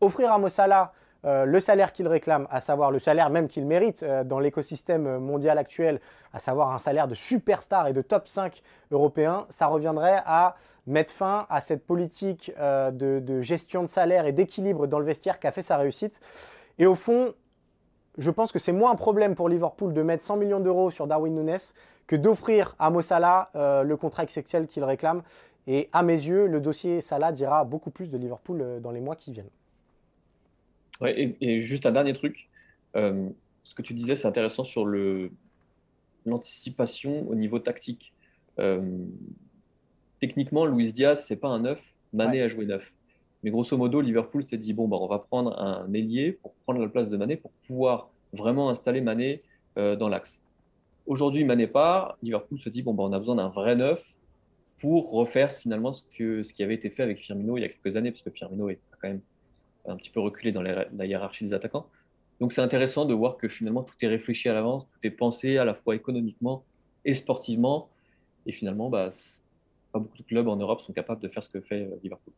[0.00, 0.92] offrir à Mossala
[1.26, 5.18] euh, le salaire qu'il réclame, à savoir le salaire même qu'il mérite euh, dans l'écosystème
[5.18, 6.00] mondial actuel,
[6.32, 10.56] à savoir un salaire de superstar et de top 5 européen, ça reviendrait à
[10.86, 15.38] mettre fin à cette politique euh, de, gestion de salaire et d'équilibre dans le vestiaire
[15.38, 16.20] qui a fait sa réussite.
[16.78, 17.34] Et au fond,
[18.16, 21.06] je pense que c'est moins un problème pour Liverpool de mettre 100 millions d'euros sur
[21.06, 21.58] Darwin Nunes
[22.06, 25.22] que d'offrir à Mossala le contrat XXL qu'il réclame.
[25.68, 29.14] Et à mes yeux, le dossier Salah dira beaucoup plus de Liverpool dans les mois
[29.14, 29.50] qui viennent.
[31.00, 32.48] Ouais, et, juste un dernier truc.
[32.96, 33.28] Euh,
[33.64, 34.86] ce que tu disais, c'est intéressant sur
[36.26, 38.12] l'anticipation au niveau tactique.
[38.58, 38.80] Euh,
[40.20, 41.80] techniquement, Luis Diaz, c'est pas un neuf.
[42.12, 42.92] Mané a joué neuf.
[43.42, 46.80] Mais grosso modo, Liverpool s'est dit bon, bah, on va prendre un ailier pour prendre
[46.80, 49.42] la place de Mané pour pouvoir vraiment installer Mané
[49.78, 50.40] euh, dans l'axe.
[51.06, 52.18] Aujourd'hui, Mané part.
[52.22, 54.04] Liverpool se dit bon, bah, on a besoin d'un vrai neuf
[54.78, 57.68] pour refaire finalement ce, que, ce qui avait été fait avec Firmino il y a
[57.68, 59.20] quelques années, parce que Firmino est quand même
[59.86, 61.86] un petit peu reculé dans la hiérarchie des attaquants.
[62.40, 65.58] Donc c'est intéressant de voir que finalement tout est réfléchi à l'avance, tout est pensé
[65.58, 66.64] à la fois économiquement
[67.04, 67.90] et sportivement.
[68.46, 69.10] Et finalement, bah,
[69.92, 72.32] pas beaucoup de clubs en Europe sont capables de faire ce que fait euh, Liverpool.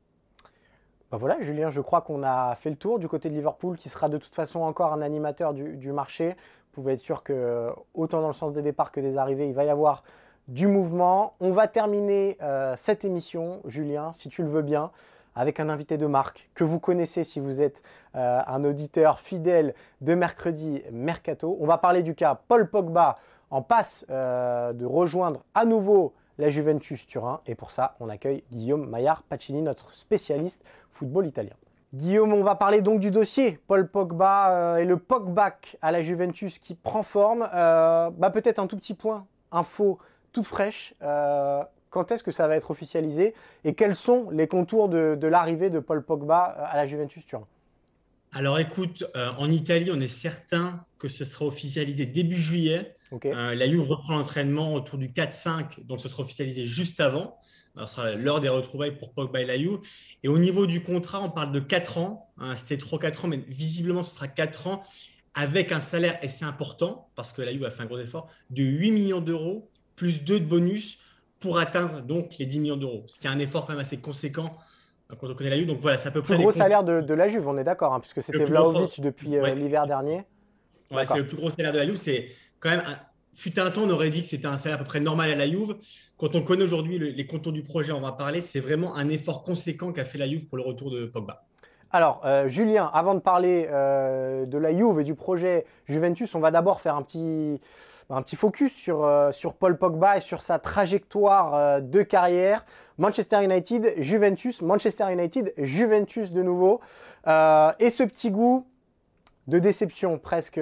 [1.11, 3.89] Bah voilà, Julien, je crois qu'on a fait le tour du côté de Liverpool, qui
[3.89, 6.31] sera de toute façon encore un animateur du, marché.
[6.31, 9.53] Vous pouvez être sûr que, autant dans le sens des départs que des arrivées, il
[9.53, 10.05] va y avoir
[10.49, 11.35] du mouvement.
[11.39, 14.91] On va terminer euh, cette émission, Julien, si tu le veux bien,
[15.35, 17.83] avec un invité de marque que vous connaissez si vous êtes
[18.15, 21.57] euh, un auditeur fidèle de mercredi Mercato.
[21.61, 23.17] On va parler du cas Paul Pogba
[23.51, 27.41] en passe euh, de rejoindre à nouveau la Juventus Turin.
[27.47, 31.55] Et pour ça, on accueille Guillaume Maillard Pacini, notre spécialiste football italien.
[31.95, 36.01] Guillaume, on va parler donc du dossier Paul Pogba euh, et le Pogback à la
[36.01, 37.41] Juventus qui prend forme.
[37.41, 39.99] bah Peut-être un tout petit point, info
[40.33, 40.95] toute fraîche
[41.93, 45.79] quand est-ce que ça va être officialisé et quels sont les contours de, l'arrivée de
[45.79, 47.47] Paul Pogba euh, à la Juventus Turin?
[48.33, 52.97] Alors écoute, euh, en Italie, on est certain que ce sera officialisé début juillet.
[53.27, 57.37] Euh, la Juve reprend l'entraînement autour du 4-5, donc ce sera officialisé juste avant.
[57.77, 59.81] ce sera l'heure des retrouvailles pour Pogba et la Juve.
[60.23, 62.33] Et au niveau du contrat, on parle de 4 ans.
[62.39, 64.83] Hein, c'était 3-4 ans, mais visiblement, ce sera 4 ans
[65.35, 68.63] avec un salaire assez important, parce que la Juve a fait un gros effort, de
[68.63, 70.99] 8 millions d'euros, plus 2 de bonus
[71.43, 73.99] pour atteindre donc les 10 millions d'euros, ce qui est un effort quand même assez
[73.99, 74.57] conséquent
[75.11, 75.67] euh, quand on connaît la Juve.
[75.67, 76.35] Donc voilà, ça peut près.
[76.35, 79.55] Le gros salaire de, la Juve, on est d'accord, hein, puisque c'était Vlaovic depuis euh,
[79.55, 80.23] l'hiver dernier.
[80.91, 81.97] Ouais, c'est le plus gros salaire de la Juve.
[81.97, 82.29] C'est
[82.61, 82.83] quand même.
[82.87, 82.97] Un...
[83.35, 85.35] Fut un temps, on aurait dit que c'était un salaire à peu près normal à
[85.35, 85.77] la Juve.
[86.19, 89.43] Quand on connaît aujourd'hui les contours du projet, on va parler, c'est vraiment un effort
[89.43, 91.47] conséquent qu'a fait la Juve pour le retour de Pogba.
[91.93, 96.51] Alors, euh, Julien, avant de parler de la Juve et du projet Juventus, on va
[96.51, 97.59] d'abord faire un petit,
[98.17, 102.65] un petit focus sur, euh, sur Paul Pogba et sur sa trajectoire euh, de carrière.
[102.99, 106.81] Manchester United, Juventus, Manchester United, Juventus de nouveau.
[107.27, 108.67] Euh, et ce petit goût
[109.49, 110.61] de déception presque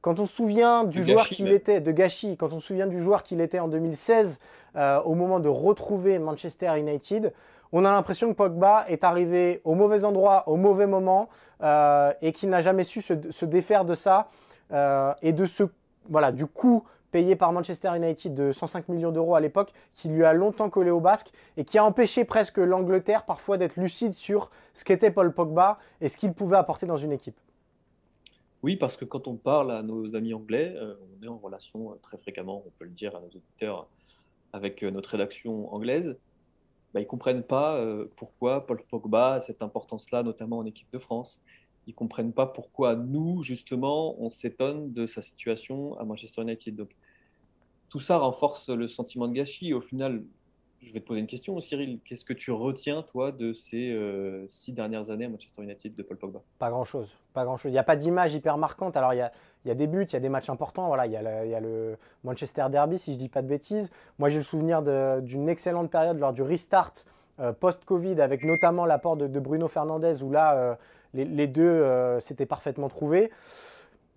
[0.00, 3.02] Quand on se souvient du joueur qu'il était, de Gachi, quand on se souvient du
[3.02, 4.38] joueur qu'il était en 2016,
[4.76, 7.32] euh, au moment de retrouver Manchester United,
[7.72, 11.28] on a l'impression que Pogba est arrivé au mauvais endroit, au mauvais moment,
[11.62, 14.28] euh, et qu'il n'a jamais su se, défaire de ça
[14.72, 15.64] euh, et de ce,
[16.08, 20.24] voilà, du coup payé par Manchester United de 105 millions d'euros à l'époque, qui lui
[20.24, 24.50] a longtemps collé au basque et qui a empêché presque l'Angleterre parfois d'être lucide sur
[24.74, 27.36] ce qu'était Paul Pogba et ce qu'il pouvait apporter dans une équipe.
[28.62, 31.92] Oui, parce que quand on parle à nos amis anglais, euh, on est en relation
[31.92, 33.88] euh, très fréquemment, on peut le dire à nos auditeurs,
[34.52, 36.18] avec euh, notre rédaction anglaise.
[36.92, 37.80] Bah, ils ne comprennent pas
[38.16, 41.40] pourquoi Paul Pogba a cette importance-là, notamment en équipe de France
[41.90, 46.76] ils comprennent pas pourquoi nous, justement, on s'étonne de sa situation à Manchester United.
[46.76, 46.90] Donc,
[47.88, 49.74] tout ça renforce le sentiment de gâchis.
[49.74, 50.22] Au final,
[50.80, 51.98] je vais te poser une question, Cyril.
[52.04, 56.02] Qu'est-ce que tu retiens, toi, de ces euh, six dernières années à Manchester United de
[56.04, 56.42] Paul Pogba?
[56.60, 57.08] Pas grand-chose.
[57.32, 57.72] Pas grand-chose.
[57.72, 58.96] Il n'y a pas d'image hyper marquante.
[58.96, 59.32] Alors, il y, a,
[59.64, 60.86] il y, a, des buts, il y a des matchs importants.
[60.86, 63.90] Voilà, il, y a le, Manchester Derby, si je dis pas de bêtises.
[64.20, 64.80] Moi, j'ai le souvenir
[65.22, 66.92] d'une excellente période lors du restart
[67.58, 70.74] post-Covid, avec notamment l'apport de, Bruno Fernandez, où là, euh,
[71.14, 73.30] les, deux euh, s'étaient parfaitement trouvés.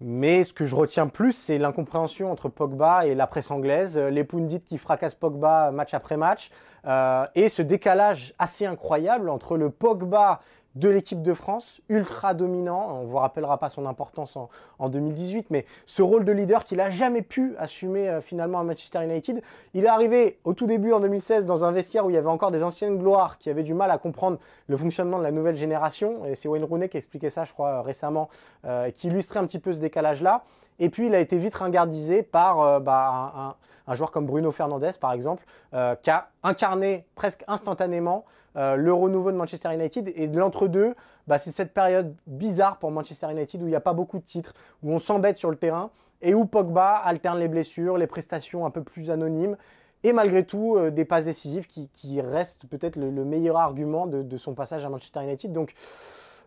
[0.05, 4.09] Mais ce que je retiens plus, c'est l'incompréhension entre Pogba et la presse anglaise, euh,
[4.09, 6.49] les pundits qui fracassent Pogba match après match,
[6.85, 10.41] euh, et ce décalage assez incroyable entre le Pogba
[10.75, 12.99] de l'équipe de France, ultra dominant.
[12.99, 14.37] On ne vous rappellera pas son importance
[14.79, 18.63] en, 2018, mais ce rôle de leader qu'il n'a jamais pu assumer euh, finalement à
[18.63, 19.41] Manchester United.
[19.73, 22.27] Il est arrivé au tout début en 2016 dans un vestiaire où il y avait
[22.27, 25.55] encore des anciennes gloires qui avaient du mal à comprendre le fonctionnement de la nouvelle
[25.55, 26.25] génération.
[26.25, 28.29] Et c'est Wayne Rooney qui expliquait ça, je crois, récemment,
[28.65, 30.43] euh, qui illustrait un petit peu ce décalage-là.
[30.79, 33.55] Et puis il a été vite ringardisé par euh, bah, un,
[33.89, 39.37] joueur comme Bruno Fernandes, par exemple, qui a incarné presque instantanément euh, le renouveau de
[39.37, 40.11] Manchester United.
[40.15, 40.93] Et de l'entre-deux,
[41.27, 44.23] bah, c'est cette période bizarre pour Manchester United où il n'y a pas beaucoup de
[44.23, 45.89] titres, où on s'embête sur le terrain
[46.21, 49.57] et où Pogba alterne les blessures, les prestations un peu plus anonymes.
[50.03, 54.37] Et malgré tout, euh, des passes décisives qui, restent peut-être le, meilleur argument de, de,
[54.37, 55.51] son passage à Manchester United.
[55.51, 55.73] Donc,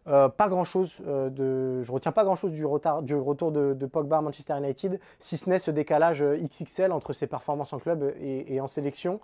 [0.08, 3.86] euh, pas grand chose euh, de, je retiens pas grand chose du, du retour de,
[3.86, 7.78] Pogba à Manchester United, si ce n'est ce décalage euh, XXL entre ses performances en
[7.78, 9.20] club et, en sélection.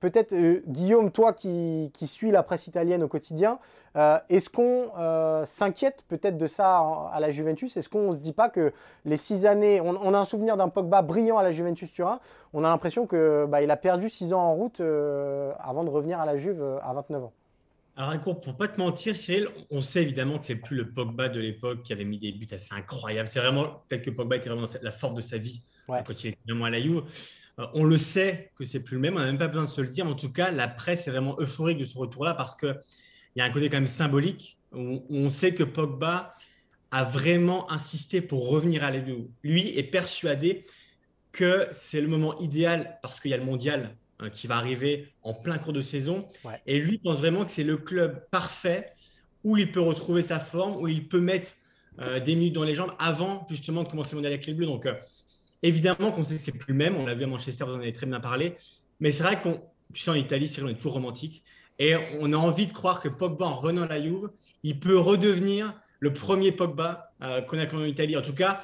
[0.00, 0.34] Peut-être
[0.66, 3.58] Guillaume, toi qui, qui, suis la presse italienne au quotidien,
[4.28, 4.90] est-ce qu'on
[5.44, 6.78] s'inquiète peut-être de ça
[7.12, 7.76] à la Juventus?
[7.76, 8.72] Est-ce qu'on se dit pas que
[9.04, 12.20] les six années, on, a un souvenir d'un Pogba brillant à la Juventus Turin,
[12.52, 16.20] on a l'impression que bah, il a perdu six ans en route avant de revenir
[16.20, 17.32] à la Juve à 29 ans?
[18.00, 21.28] Alors, pour pour pas te mentir, Cyril, on sait évidemment que c'est plus le Pogba
[21.28, 23.26] de l'époque qui avait mis des buts assez incroyables.
[23.26, 26.28] C'est vraiment peut-être que Pogba était vraiment dans la forme de sa vie quand il
[26.28, 26.78] était vraiment à la.
[26.78, 27.02] Euh,
[27.74, 29.16] on le sait que c'est plus le même.
[29.16, 30.06] On n'a même pas besoin de se le dire.
[30.06, 32.78] En tout cas, la presse est vraiment euphorique de ce retour-là parce qu'il
[33.34, 36.34] y a un côté quand même symbolique où, on sait que Pogba
[36.92, 39.00] a vraiment insisté pour revenir à la.
[39.42, 40.64] Lui est persuadé
[41.32, 45.12] que c'est le moment idéal parce qu'il y a le mondial Hein, qui va arriver
[45.22, 46.26] en plein cours de saison.
[46.66, 48.86] Et lui pense vraiment que c'est le club parfait
[49.44, 51.52] où il peut retrouver sa forme, où il peut mettre
[52.00, 54.66] euh, des minutes dans les jambes avant justement de commencer le mondial avec les Bleus.
[54.66, 54.94] Donc euh,
[55.62, 56.96] évidemment qu'on sait que c'est plus le même.
[56.96, 58.56] On l'a vu à Manchester, vous en avez très bien parlé.
[58.98, 59.62] Mais c'est vrai qu'on,
[59.94, 61.44] tu sais, en Italie, c'est on est toujours romantique.
[61.78, 64.30] Et on a envie de croire que Pogba, en revenant à la Juve,
[64.64, 68.16] il peut redevenir le premier Pogba euh, qu'on a connu en Italie.
[68.16, 68.62] En tout cas,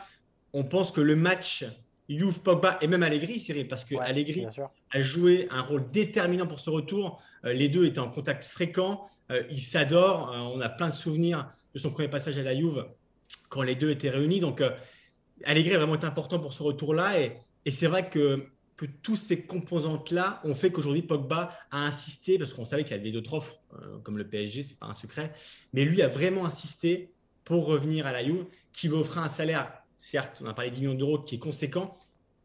[0.53, 1.65] on pense que le match
[2.09, 4.47] Juve, Pogba et même Allegri, Cyril, parce que Allegri
[4.91, 7.23] a joué un rôle déterminant pour ce retour.
[7.45, 10.33] Euh, les deux étaient en contact fréquent, euh, ils s'adorent.
[10.33, 12.87] Euh, on a plein de souvenirs de son premier passage à la Juve
[13.49, 14.41] quand les deux étaient réunis.
[14.41, 14.63] Donc,
[15.45, 17.21] Allegri est vraiment important pour ce retour-là.
[17.21, 22.53] Et, c'est vrai que, que tous ces composantes-là ont fait qu'aujourd'hui, Pogba a insisté, parce
[22.53, 23.57] qu'on savait qu'il y avait d'autres offres,
[24.03, 25.33] comme le PSG, c'est pas un secret,
[25.73, 27.13] mais lui a vraiment insisté
[27.45, 30.77] pour revenir à la Juve, qui lui offrait un salaire certes, on a parlé de
[30.77, 31.91] 10 millions d'euros qui est conséquent,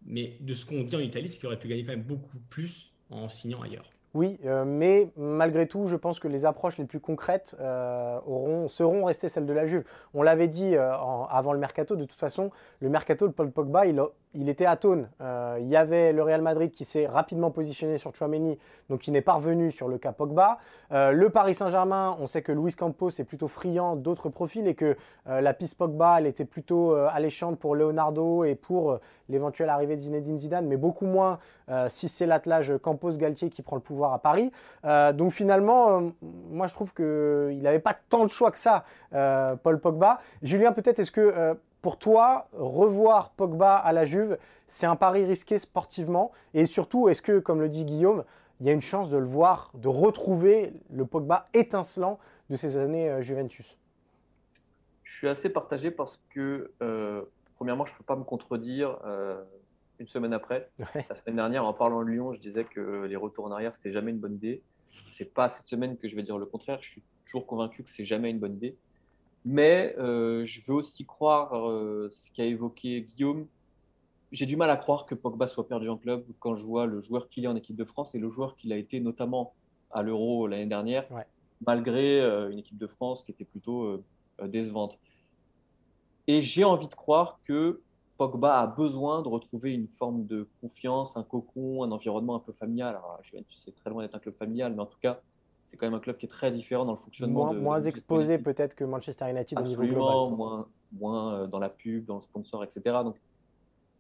[0.06, 2.38] mais de ce qu'on dit en Italie, c'est qu'il aurait pu gagner quand même beaucoup
[2.50, 3.90] plus en signant ailleurs.
[4.16, 9.04] Oui, euh, mais malgré tout, je pense que les approches les plus concrètes euh, seront
[9.04, 9.84] restées celles de la Juve.
[10.16, 10.94] On l'avait dit euh,
[11.30, 14.02] avant le mercato, de toute façon, le mercato de Paul Pogba, il,
[14.34, 15.10] il était atone.
[15.22, 19.12] Euh, il y avait le Real Madrid qui s'est rapidement positionné sur Chouameni, donc qui
[19.12, 20.60] n'est pas revenu sur le cas Pogba.
[20.92, 24.76] Euh, le Paris Saint-Germain, on sait que Luis Campos est plutôt friand d'autres profils et
[24.76, 24.96] que
[25.28, 30.02] euh, la piste Pogba, elle était plutôt alléchante pour Leonardo et pour l'éventuelle arrivée de
[30.02, 31.38] Zinedine Zidane, mais beaucoup moins
[31.88, 34.52] si c'est l'attelage Campos-Galtier qui prend le pouvoir à Paris.
[35.14, 36.02] donc finalement,
[36.50, 40.20] moi je trouve qu'il n'avait pas tant de choix que ça, Paul Pogba.
[40.42, 44.38] Julien, peut-être est-ce que pour toi, revoir Pogba à la Juve,
[44.68, 48.24] c'est un pari risqué sportivement Et surtout, est-ce que, comme le dit Guillaume,
[48.60, 52.78] il y a une chance de le voir, de retrouver le Pogba étincelant de ces
[52.78, 53.78] années euh, Juventus?
[55.04, 57.24] Je suis assez partagé parce que, euh,
[57.56, 58.98] premièrement, je ne peux pas me contredire
[59.98, 60.70] une semaine après.
[61.10, 63.92] La semaine dernière, en parlant de Lyon, je disais que les retours en arrière, c'était
[63.92, 64.62] jamais une bonne idée.
[64.86, 66.80] C'est pas cette semaine que je vais dire le contraire.
[66.82, 68.78] Je suis toujours convaincu que c'est jamais une bonne idée.
[69.46, 73.48] Mais euh, je veux aussi croire euh, ce qu'a évoqué Guillaume.
[74.32, 77.02] J'ai du mal à croire que Pogba soit perdu en club quand je vois le
[77.02, 79.54] joueur qu'il est en équipe de France et le joueur qu'il a été notamment
[79.92, 81.08] à l'Euro l'année dernière,
[81.66, 84.04] malgré euh, une équipe de France qui était plutôt
[84.44, 85.00] décevante.
[86.28, 87.82] Et j'ai envie de croire que
[88.20, 92.52] Pogba a besoin de retrouver une forme de confiance, un cocon, un environnement un peu
[92.52, 92.90] familial.
[92.90, 95.22] Alors, Juventus, c'est très loin d'être un club familial, mais en tout cas,
[95.70, 97.54] c'est quand même un club qui est très différent dans le fonctionnement.
[97.54, 100.36] Moins, exposé peut-être que Manchester United au niveau global.
[100.36, 102.82] Moins, moins euh, dans la pub, dans le sponsor, etc.
[103.04, 103.16] Donc,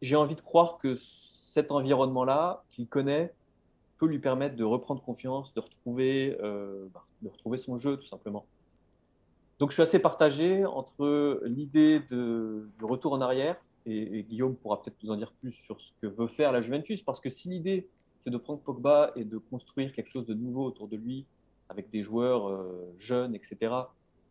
[0.01, 3.33] j'ai envie de croire que cet environnement-là, qu'il connaît,
[3.99, 8.07] peut lui permettre de reprendre confiance, de retrouver, euh, bah, de retrouver son jeu, tout
[8.07, 8.45] simplement.
[9.59, 14.97] Donc, je suis assez partagé entre l'idée du retour en arrière, et, Guillaume pourra peut-être
[15.03, 17.87] nous en dire plus sur ce que veut faire la Juventus, parce que si l'idée,
[18.19, 21.25] c'est de prendre Pogba et de construire quelque chose de nouveau autour de lui,
[21.69, 23.73] avec des joueurs euh, jeunes, etc.,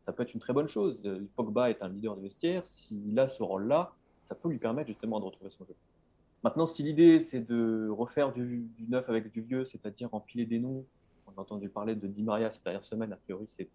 [0.02, 0.98] ça peut être une très bonne chose.
[1.04, 2.66] Euh, Pogba est un leader de vestiaire.
[2.66, 3.92] S'il a ce rôle-là,
[4.24, 5.74] ça peut lui permettre justement de retrouver son jeu.
[6.42, 10.84] Maintenant, si l'idée, c'est de refaire du, neuf avec du vieux, c'est-à-dire empiler des noms,
[11.26, 13.68] on a entendu parler de Di Maria cette dernière semaine, a priori, c'est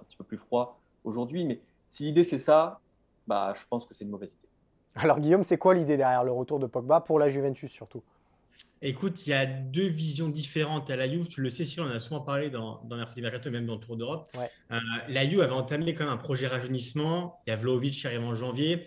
[0.00, 2.80] un petit peu plus froid aujourd'hui, mais si l'idée, c'est ça,
[3.26, 4.48] bah, je pense que c'est une mauvaise idée.
[4.94, 8.02] Alors Guillaume, c'est quoi l'idée derrière le retour de Pogba pour la Juventus surtout?
[8.84, 11.28] Écoute, il y a deux visions différentes à la Juve.
[11.28, 13.74] Tu le sais, si on en a souvent parlé dans, dans Mercredi Mercato, même dans
[13.74, 14.32] le Tour d'Europe.
[14.72, 17.40] Euh, la Juve avait entamé quand même un projet rajeunissement.
[17.46, 18.82] Il y a Vlaovic qui arrive en janvier.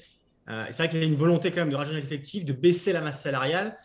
[0.49, 2.91] Euh, c'est vrai qu'il y a une volonté quand même de rajeunir l'effectif, de baisser
[2.91, 3.77] la masse salariale.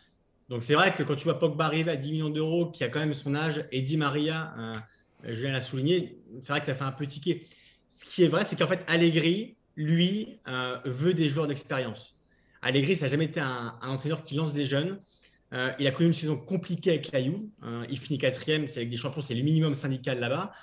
[0.49, 2.89] Donc c'est vrai que quand tu vois Pogba arriver à 10 millions d'euros, qui a
[2.89, 4.53] quand même son âge, et Di Maria,
[5.25, 7.47] euh, de la souligner, c'est vrai que ça fait un peu tiquer.
[7.87, 10.39] Ce qui est vrai, c'est qu'en fait, Allegri, lui,
[10.83, 12.17] veut des joueurs d'expérience.
[12.61, 14.99] Allegri, ça n'a jamais été un, un entraîneur qui lance des jeunes.
[15.53, 17.41] Euh, il a connu une saison compliquée avec la Juve.
[17.61, 17.83] Hein.
[17.89, 20.53] il finit quatrième, c'est avec des champions, c'est le minimum syndical là-bas.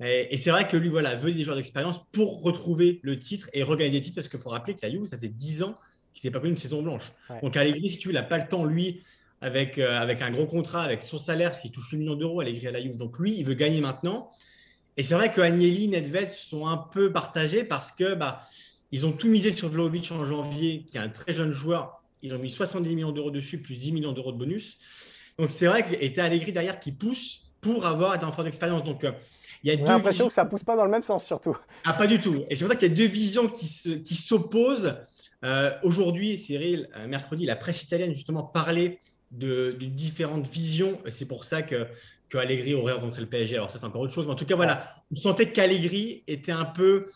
[0.00, 3.62] Et, c'est vrai que lui, voilà, veut des joueurs d'expérience pour retrouver le titre et
[3.62, 5.74] regagner des titres, parce qu'il faut rappeler que la Juve, ça fait 10 ans
[6.12, 7.12] qu'il s'est pas connu une saison blanche.
[7.42, 9.00] Donc Allegri, si tu veux, il n'a pas le temps, lui,
[9.40, 12.40] avec, euh, avec un gros contrat, avec son salaire, ce qui touche le million d'euros,
[12.40, 12.96] Allegri à la Juve.
[12.96, 14.30] Donc lui, il veut gagner maintenant.
[14.98, 18.42] Et c'est vrai que Agnelli, Nedved sont un peu partagés parce que bah,
[18.92, 22.34] ils ont tout misé sur Vlaovic en janvier, qui est un très jeune joueur ils
[22.34, 24.78] ont mis 70 millions d'euros dessus, plus 10 millions d'euros de bonus.
[25.38, 28.84] Donc, c'est vrai qu'il était Allegri derrière qui pousse pour avoir un enfant d'expérience.
[28.84, 29.12] Donc, euh,
[29.62, 31.56] il y a l'impression que ça pousse pas dans le même sens, surtout.
[31.84, 32.44] Ah, pas du tout.
[32.48, 34.94] Et c'est pour ça qu'il y a deux visions qui s'opposent.
[35.44, 38.98] Euh, Aujourd'hui, Cyril, euh, mercredi, la presse italienne, justement, parlait
[39.30, 40.98] de, différentes visions.
[41.08, 41.86] C'est pour ça que,
[42.28, 43.56] que Allegri aurait rencontré le PSG.
[43.56, 44.26] Alors, ça, c'est encore autre chose.
[44.26, 47.06] Mais en tout cas, voilà, on sentait qu'Allegri était un peu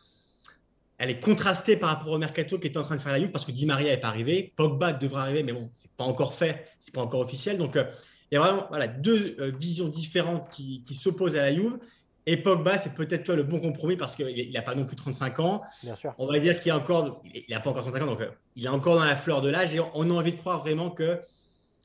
[1.01, 3.33] elle est contrastée par rapport au mercato qui était en train de faire la Juve
[3.33, 6.35] parce que Di Maria n'est pas arrivé, Pogba devrait arriver, mais bon, c'est pas encore
[6.35, 7.57] fait, c'est pas encore officiel.
[7.57, 7.85] Donc euh,
[8.31, 11.79] il y a vraiment voilà, deux euh, visions différentes qui, s'opposent à la Juve.
[12.27, 15.41] Et Pogba, c'est peut-être toi le bon compromis parce qu'il n'a pas non plus 35
[15.41, 15.63] ans.
[15.83, 16.13] Bien sûr.
[16.19, 18.67] On va dire qu'il a encore, il n'a pas encore 35 ans, donc euh, il
[18.67, 19.75] est encore dans la fleur de l'âge.
[19.75, 21.19] Et on a envie de croire vraiment que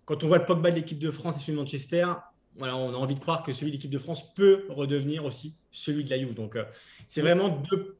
[0.03, 2.05] quand on voit le Pogba de l'équipe de France et celui de Manchester,
[2.57, 5.55] voilà, on a envie de croire que celui de l'équipe de France peut redevenir aussi
[5.71, 6.33] celui de la Juve.
[6.33, 6.57] Donc
[7.07, 7.94] c'est vraiment deux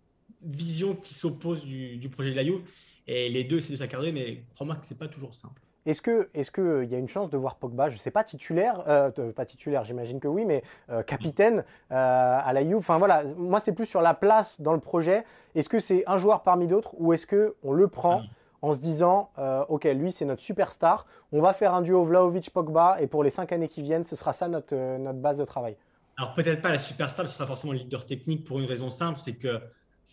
[0.46, 2.62] visions qui s'opposent du, projet de la Juve.
[3.08, 5.62] Et les deux, c'est de s'accorder, mais crois-moi que ce n'est pas toujours simple.
[5.86, 8.10] Est-ce qu'il est que euh, y a une chance de voir Pogba, je ne sais
[8.10, 12.98] pas, titulaire, euh, pas titulaire, j'imagine que oui, mais euh, capitaine à la Juve Enfin
[12.98, 15.24] voilà, moi c'est plus sur la place dans le projet.
[15.54, 18.24] Est-ce que c'est un joueur parmi d'autres ou est-ce qu'on le prend
[18.64, 19.30] en se disant,
[19.70, 23.52] ok, lui c'est notre superstar, on va faire un duo Vlaovic-Pogba et pour les cinq
[23.52, 25.78] années qui viennent, ce sera ça notre, notre base de travail?
[26.18, 29.20] Alors peut-être pas la superstar, ce sera forcément le leader technique pour une raison simple,
[29.22, 29.62] c'est que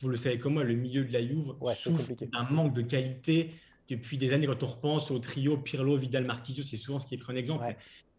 [0.01, 3.51] vous le savez comme moi, le milieu de la Juve souffre d'un manque de qualité
[3.89, 4.47] depuis des années.
[4.47, 7.37] Quand on repense au trio Pirlo, Vidal, Marquinhos, c'est souvent ce qui est pris en
[7.37, 7.65] exemple.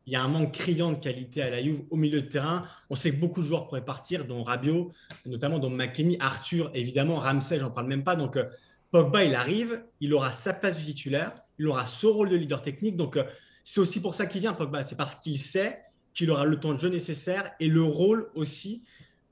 [0.06, 2.64] Il y a un manque criant de qualité à la Juve au milieu de terrain.
[2.90, 4.92] On sait que beaucoup de joueurs pourraient partir, dont Rabiot,
[5.26, 8.16] notamment dont McKenny, Arthur, évidemment, Ramsey, j'en parle même pas.
[8.16, 8.46] Donc, euh,
[8.92, 12.62] Pogba, il arrive, il aura sa place de titulaire, il aura son rôle de leader
[12.62, 12.98] technique.
[12.98, 13.24] Donc, euh,
[13.64, 14.84] c'est aussi pour ça qu'il vient, Pogba.
[14.84, 15.82] C'est parce qu'il sait
[16.14, 18.84] qu'il aura le temps de jeu nécessaire et le rôle aussi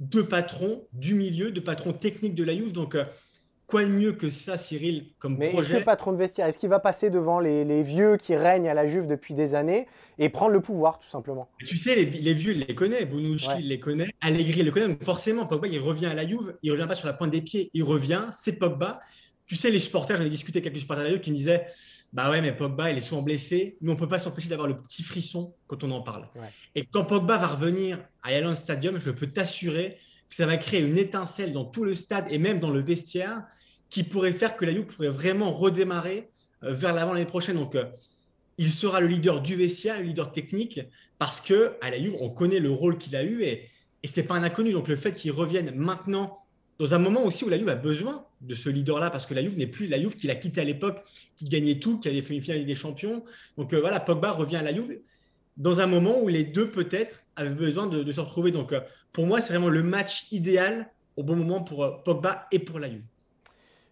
[0.02, 2.74] de patrons du milieu, de patrons techniques de la Juve.
[2.74, 3.06] Donc, euh,
[3.68, 6.47] quoi de mieux que ça, Cyril, comme Mais projet est-ce que le patron de vestiaire,
[6.47, 9.88] est-ce qu'il va passer devant les, vieux qui règnent à la Juve depuis des années
[10.18, 11.49] et prendre le pouvoir, tout simplement?
[11.60, 13.06] Tu sais, les, vieux, il les connaît.
[13.06, 14.10] Bonucci, il les connaît.
[14.22, 14.88] Allegri, il les connaît.
[14.88, 16.58] Donc forcément, Pogba, il revient à la Juve.
[16.64, 17.70] Il revient pas sur la pointe des pieds.
[17.74, 18.99] Il revient, c'est Pogba.
[19.52, 21.36] Tu sais, les supporters, j'en ai discuté avec quelques supporters de la Juve qui me
[21.36, 21.68] disaient
[22.14, 23.76] Bah ouais, mais Pogba, il est souvent blessé.
[23.82, 26.30] Mais on ne peut pas s'empêcher d'avoir le petit frisson quand on en parle.
[26.74, 29.97] Et quand Pogba va revenir à Allianz Stadium, je peux t'assurer
[30.30, 33.43] ça va créer une étincelle dans tout le stade et même dans le vestiaire
[33.89, 36.30] qui pourrait faire que la Juve pourrait vraiment redémarrer
[36.64, 37.58] euh, vers l'avant l'année prochaine.
[37.58, 37.88] Donc, euh,
[38.58, 40.80] il sera le leader du vestiaire, le leader technique,
[41.20, 43.68] parce que à la Juve, on connaît le rôle qu'il a eu et,
[44.02, 44.72] et ce n'est pas un inconnu.
[44.72, 46.41] Donc, le fait qu'il revienne maintenant,
[46.82, 49.43] dans un moment aussi où la Juve a besoin de ce leader-là, parce que la
[49.43, 51.03] Juve n'est plus la Juve qu'il a quitté à l'époque,
[51.36, 53.23] qui gagnait tout, qui avait fait une finale des champions.
[53.55, 54.99] Donc, voilà, Pogba revient à la Juve
[55.57, 58.49] dans un moment où les deux, peut-être, avaient besoin de, de se retrouver.
[58.49, 58.73] Donc,
[59.11, 62.89] pour moi, c'est vraiment le match idéal au bon moment pour Pogba et pour la
[62.89, 63.03] Juve.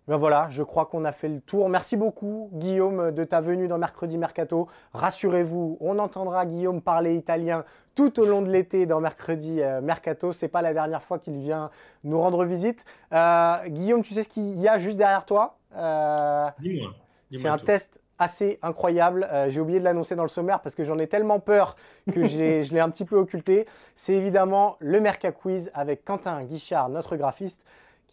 [0.10, 1.70] Ben voilà, je crois qu'on a fait le tour.
[1.70, 4.68] Merci beaucoup, Guillaume, de ta venue dans Mercredi Mercato.
[4.91, 10.34] Rassurez-vous, on entendra Guillaume parler italien tout au long de l'été dans Mercredi euh, Mercato.
[10.34, 11.70] Ce n'est pas la dernière fois qu'il vient
[12.03, 12.86] nous rendre visite.
[13.14, 15.60] Euh, Guillaume, tu sais ce qu'il y a juste derrière toi?
[15.78, 16.89] Euh, Dis-moi.
[17.32, 19.30] c'est un test assez incroyable.
[19.49, 21.76] J'ai oublié de l'annoncer dans le sommaire parce que j'en ai tellement peur
[22.12, 23.68] que je l'ai un petit peu occulté.
[23.93, 27.64] C'est évidemment le Merca Quiz avec Quentin Guichard, notre graphiste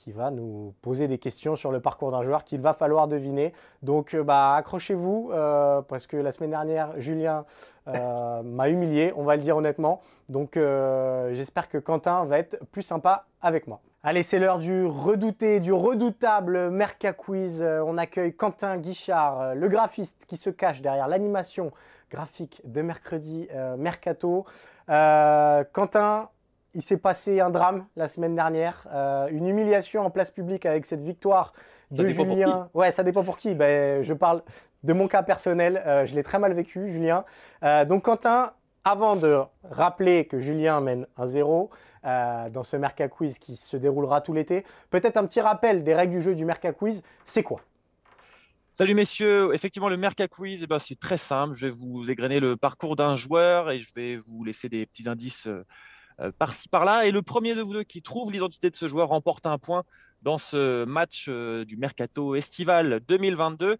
[0.06, 3.52] qui va nous poser des questions sur le parcours d'un joueur qu'il va falloir deviner.
[3.82, 7.44] Donc euh, bah, accrochez-vous, euh, parce que la semaine dernière, Julien
[7.88, 10.00] euh, m'a humilié, on va le dire honnêtement.
[10.28, 10.56] Donc
[11.32, 13.80] j'espère que Quentin va être plus sympa avec moi.
[14.04, 17.64] Allez, c'est l'heure du redouté, du redoutable Merca Quiz.
[17.64, 21.72] on accueille Quentin Guichard, le graphiste qui se cache derrière l'animation
[22.12, 24.44] graphique de mercredi Mercato.
[24.86, 26.28] Quentin,
[26.76, 30.84] il s'est passé un drame la semaine dernière, euh, une humiliation en place publique avec
[30.84, 31.54] cette victoire
[31.90, 32.68] de Julien.
[32.74, 33.54] Ouais, ça dépend pour qui.
[33.54, 34.42] Ben, je parle
[34.82, 37.24] de mon cas personnel, euh, je l'ai très mal vécu, Julien.
[37.64, 38.52] Euh, donc Quentin,
[38.84, 41.70] avant de rappeler que Julien mène 1-0
[42.52, 46.12] dans ce Merca Quiz qui se déroulera tout l'été, peut-être un petit rappel des règles
[46.12, 47.62] du jeu du Merca Quiz, c'est quoi?
[48.74, 52.38] Salut messieurs, effectivement le Merca Quiz, eh ben, c'est très simple, je vais vous égrener
[52.38, 55.48] le parcours d'un joueur et je vais vous laisser des petits indices
[56.38, 57.06] par-ci par-là.
[57.06, 59.84] Et le premier de vous deux qui trouve l'identité de ce joueur remporte un point
[60.22, 63.76] dans ce match euh, du Mercato estival 2022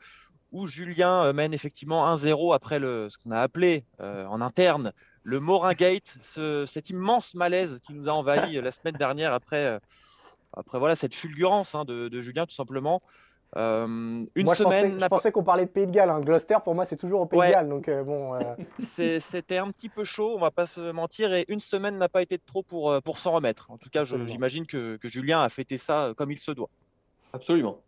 [0.53, 5.41] où Julien euh, mène effectivement 1-0 après le, ce qu'on a appelé en interne le
[5.41, 9.81] Morin Gate, cet immense malaise qui nous a envahi la semaine dernière après,
[10.53, 13.03] après voilà, cette fulgurance hein, de, Julien tout simplement.
[13.57, 13.87] Euh,
[14.35, 14.99] une moi, semaine.
[15.01, 16.11] Je pensais, qu'on parlait de Pays de Galles.
[16.11, 16.21] Hein.
[16.21, 17.69] Gloucester, pour moi, c'est toujours au Pays de Galles.
[17.69, 18.41] Donc, euh, bon, euh.
[19.21, 21.33] C'était un petit peu chaud, on va pas se mentir.
[21.33, 23.71] Et une semaine n'a pas été de trop pour, pour s'en remettre.
[23.71, 26.69] En tout cas, j'imagine que, que, Julien a fêté ça comme il se doit.
[27.33, 27.81] Absolument.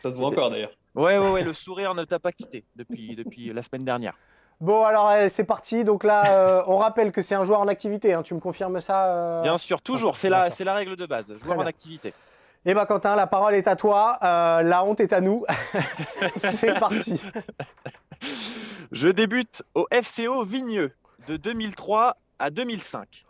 [0.00, 0.72] Ça se voit encore d'ailleurs.
[0.94, 4.14] Ouais, ouais, ouais, le sourire ne t'a pas quitté depuis, depuis la semaine dernière.
[4.60, 5.84] Bon, alors c'est parti.
[5.84, 8.14] Donc là, on rappelle que c'est un joueur en activité.
[8.14, 8.22] Hein.
[8.22, 10.16] Tu me confirmes ça Bien sûr, toujours.
[10.16, 11.34] C'est la, la règle de base.
[11.42, 12.14] Joueur en activité.
[12.66, 14.18] Eh bien, Quentin, la parole est à toi.
[14.22, 15.44] Euh, la honte est à nous.
[16.34, 17.22] C'est parti.
[18.92, 20.92] Je débute au FCO Vigneux
[21.28, 23.26] de 2003 à 2005.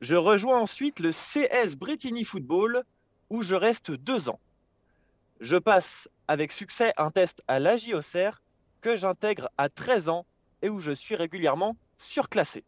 [0.00, 2.82] Je rejoins ensuite le CS Brittany Football
[3.30, 4.40] où je reste deux ans.
[5.40, 8.42] Je passe avec succès un test à l'AJOCR
[8.80, 10.26] que j'intègre à 13 ans
[10.60, 12.64] et où je suis régulièrement surclassé.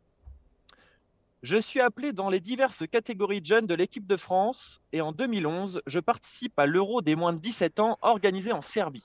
[1.44, 5.12] Je suis appelé dans les diverses catégories de jeunes de l'équipe de France et en
[5.12, 9.04] 2011, je participe à l'Euro des moins de 17 ans organisé en Serbie.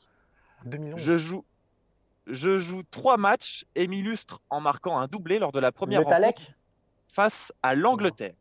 [0.63, 1.01] 2011.
[1.01, 1.43] Je joue,
[2.27, 6.41] je joue trois matchs et m'illustre en marquant un doublé lors de la première rencontre
[7.09, 8.35] face à l'Angleterre.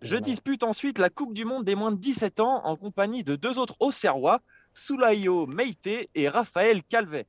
[0.00, 3.36] Je dispute ensuite la Coupe du Monde des moins de 17 ans en compagnie de
[3.36, 4.40] deux autres Auxerrois,
[4.72, 7.26] Soulayo Meite et Raphaël Calvet.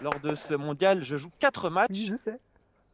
[0.00, 1.92] Lors de ce mondial, je joue quatre matchs.
[1.92, 2.40] je sais.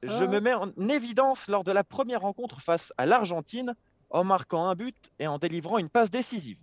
[0.07, 3.75] Je me mets en évidence lors de la première rencontre face à l'Argentine
[4.11, 6.59] en marquant un but et en délivrant une passe décisive.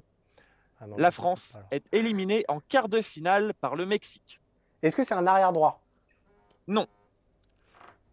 [0.79, 4.39] Ah la France est éliminée en quart de finale par le Mexique.
[4.81, 5.83] Est-ce que c'est un arrière droit?
[6.67, 6.87] Non.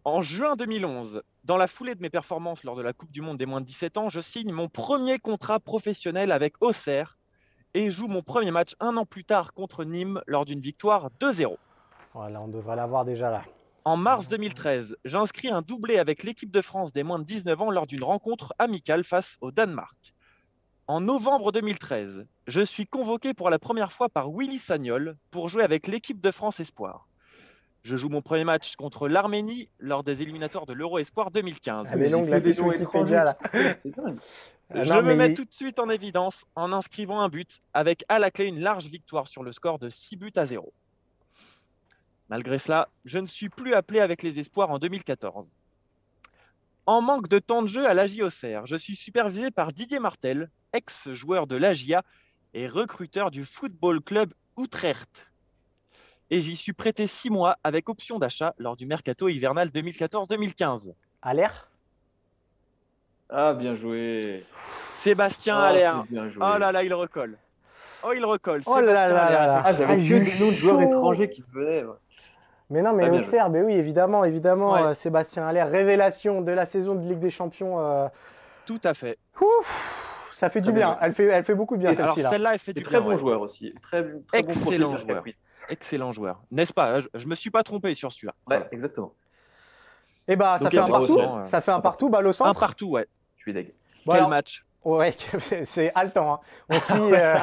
[0.03, 3.37] En juin 2011, dans la foulée de mes performances lors de la Coupe du Monde
[3.37, 7.17] des moins de 17 ans, je signe mon premier contrat professionnel avec Auxerre
[7.73, 11.57] et joue mon premier match un an plus tard contre Nîmes lors d'une victoire 2-0.
[12.13, 13.43] Voilà, on devrait l'avoir déjà là.
[13.85, 17.71] En mars 2013, j'inscris un doublé avec l'équipe de France des moins de 19 ans
[17.71, 20.13] lors d'une rencontre amicale face au Danemark.
[20.87, 25.63] En novembre 2013, je suis convoqué pour la première fois par Willy Sagnol pour jouer
[25.63, 27.07] avec l'équipe de France Espoir.
[27.83, 31.91] Je joue mon premier match contre l'Arménie lors des éliminatoires de l'Euro Espoir 2015.
[31.93, 32.39] Elle est longue la
[33.23, 33.37] là.
[33.53, 38.29] je me mets tout de suite en évidence en inscrivant un but avec à la
[38.29, 40.73] clé une large victoire sur le score de 6 buts à 0.
[42.29, 45.51] Malgré cela, je ne suis plus appelé avec les espoirs en 2014.
[46.85, 48.21] En manque de temps de jeu à l'AGI
[48.65, 52.03] je suis supervisé par Didier Martel, ex-joueur de l'AGIA
[52.53, 55.29] et recruteur du Football Club Utrecht.
[56.29, 60.93] Et j'y suis prêté six mois avec option d'achat lors du mercato hivernal 2014-2015.
[61.33, 61.69] l'air
[63.29, 64.45] Ah, bien joué.
[64.95, 66.05] Sébastien oh, Allaire.
[66.11, 67.37] Oh là là, il recolle.
[68.03, 68.61] Oh, il recolle.
[68.65, 69.61] Oh là là là là.
[69.65, 71.83] Ah, j'avais ah, que des noms de joueurs étrangers qui venaient.
[72.69, 76.95] Mais non, mais au Serbe, oui, évidemment, évidemment, euh, Sébastien Aller, révélation de la saison
[76.95, 77.79] de Ligue des Champions.
[77.79, 78.07] Euh,
[78.65, 79.17] Tout à fait.
[80.31, 80.95] ça fait du bien.
[81.01, 82.21] Elle fait, elle fait beaucoup de bien celle-ci.
[82.21, 83.73] Celle-là, elle fait du très bon joueur aussi.
[83.81, 85.23] Très, Excellent joueur.
[85.69, 86.41] Excellent joueur.
[86.51, 86.99] N'est-ce pas?
[86.99, 88.33] Je, ne me suis pas trompé sur celui-là.
[88.47, 89.13] Ouais, exactement.
[90.27, 91.19] Et eh bah, ça fait, un partout.
[91.43, 92.09] Ça fait un partout.
[92.09, 92.49] Balle au centre.
[92.51, 93.07] Un partout, ouais.
[93.37, 93.73] Je suis deg.
[94.05, 95.13] Quel match Ouais,
[95.63, 96.33] c'est haletant.
[96.33, 96.39] Hein.
[96.69, 97.35] On suit, euh,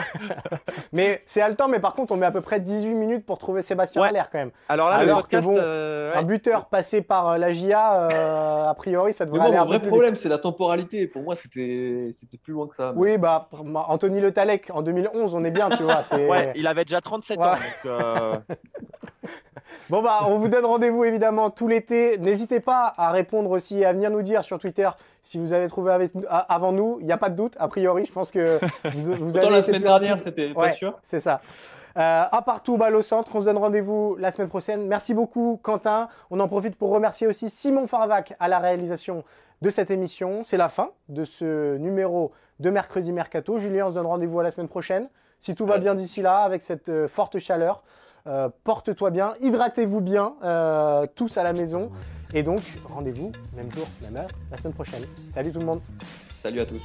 [0.93, 3.61] mais c'est haletant, mais par contre, on met à peu près 18 minutes pour trouver
[3.61, 4.09] Sébastien ouais.
[4.09, 4.53] Allaire quand même.
[4.71, 9.13] Alors là, Alors le podcast, euh, un buteur passé par euh, la GIA, a priori,
[9.13, 11.07] ça devrait aller un vrai problème, c'est la temporalité.
[11.07, 12.13] Pour moi, c'était
[12.43, 12.93] plus loin que ça.
[12.97, 13.49] Oui, bah,
[13.89, 16.01] Anthony Le Talec, en 2011, on est bien, tu vois.
[16.13, 17.55] Ouais, il avait déjà 37 ans.
[17.85, 18.43] Donc,
[19.91, 22.19] Bon, bah, on vous donne rendez-vous évidemment tout l'été.
[22.19, 24.89] N'hésitez pas à répondre aussi, à venir nous dire sur Twitter
[25.27, 26.99] si vous avez trouvé avant nous.
[27.01, 28.05] Il n'y a pas de doute, a priori.
[28.07, 28.61] Je pense que
[28.95, 29.51] vous, vous avez.
[29.51, 30.97] la semaine dernière, c'était pas sûr.
[31.03, 31.41] C'est ça.
[31.97, 33.35] Euh, à partout, balle au centre.
[33.35, 34.87] On se donne rendez-vous la semaine prochaine.
[34.87, 36.09] Merci beaucoup, Quentin.
[36.31, 39.25] On en profite pour remercier aussi Simon Farvac à la réalisation
[39.63, 40.43] de cette émission.
[40.45, 43.59] C'est la fin de ce numéro de Mercredi Mercato.
[43.59, 45.09] Julien, on se donne rendez-vous à la semaine prochaine.
[45.41, 47.83] Si tout va bien d'ici là, avec cette euh, forte chaleur.
[48.27, 51.91] Euh, porte-toi bien, hydratez-vous bien, euh, tous à la maison.
[52.35, 55.03] Et donc, rendez-vous, même jour, même heure, la semaine prochaine.
[55.31, 55.81] Salut tout le monde.
[56.43, 56.83] Salut à tous.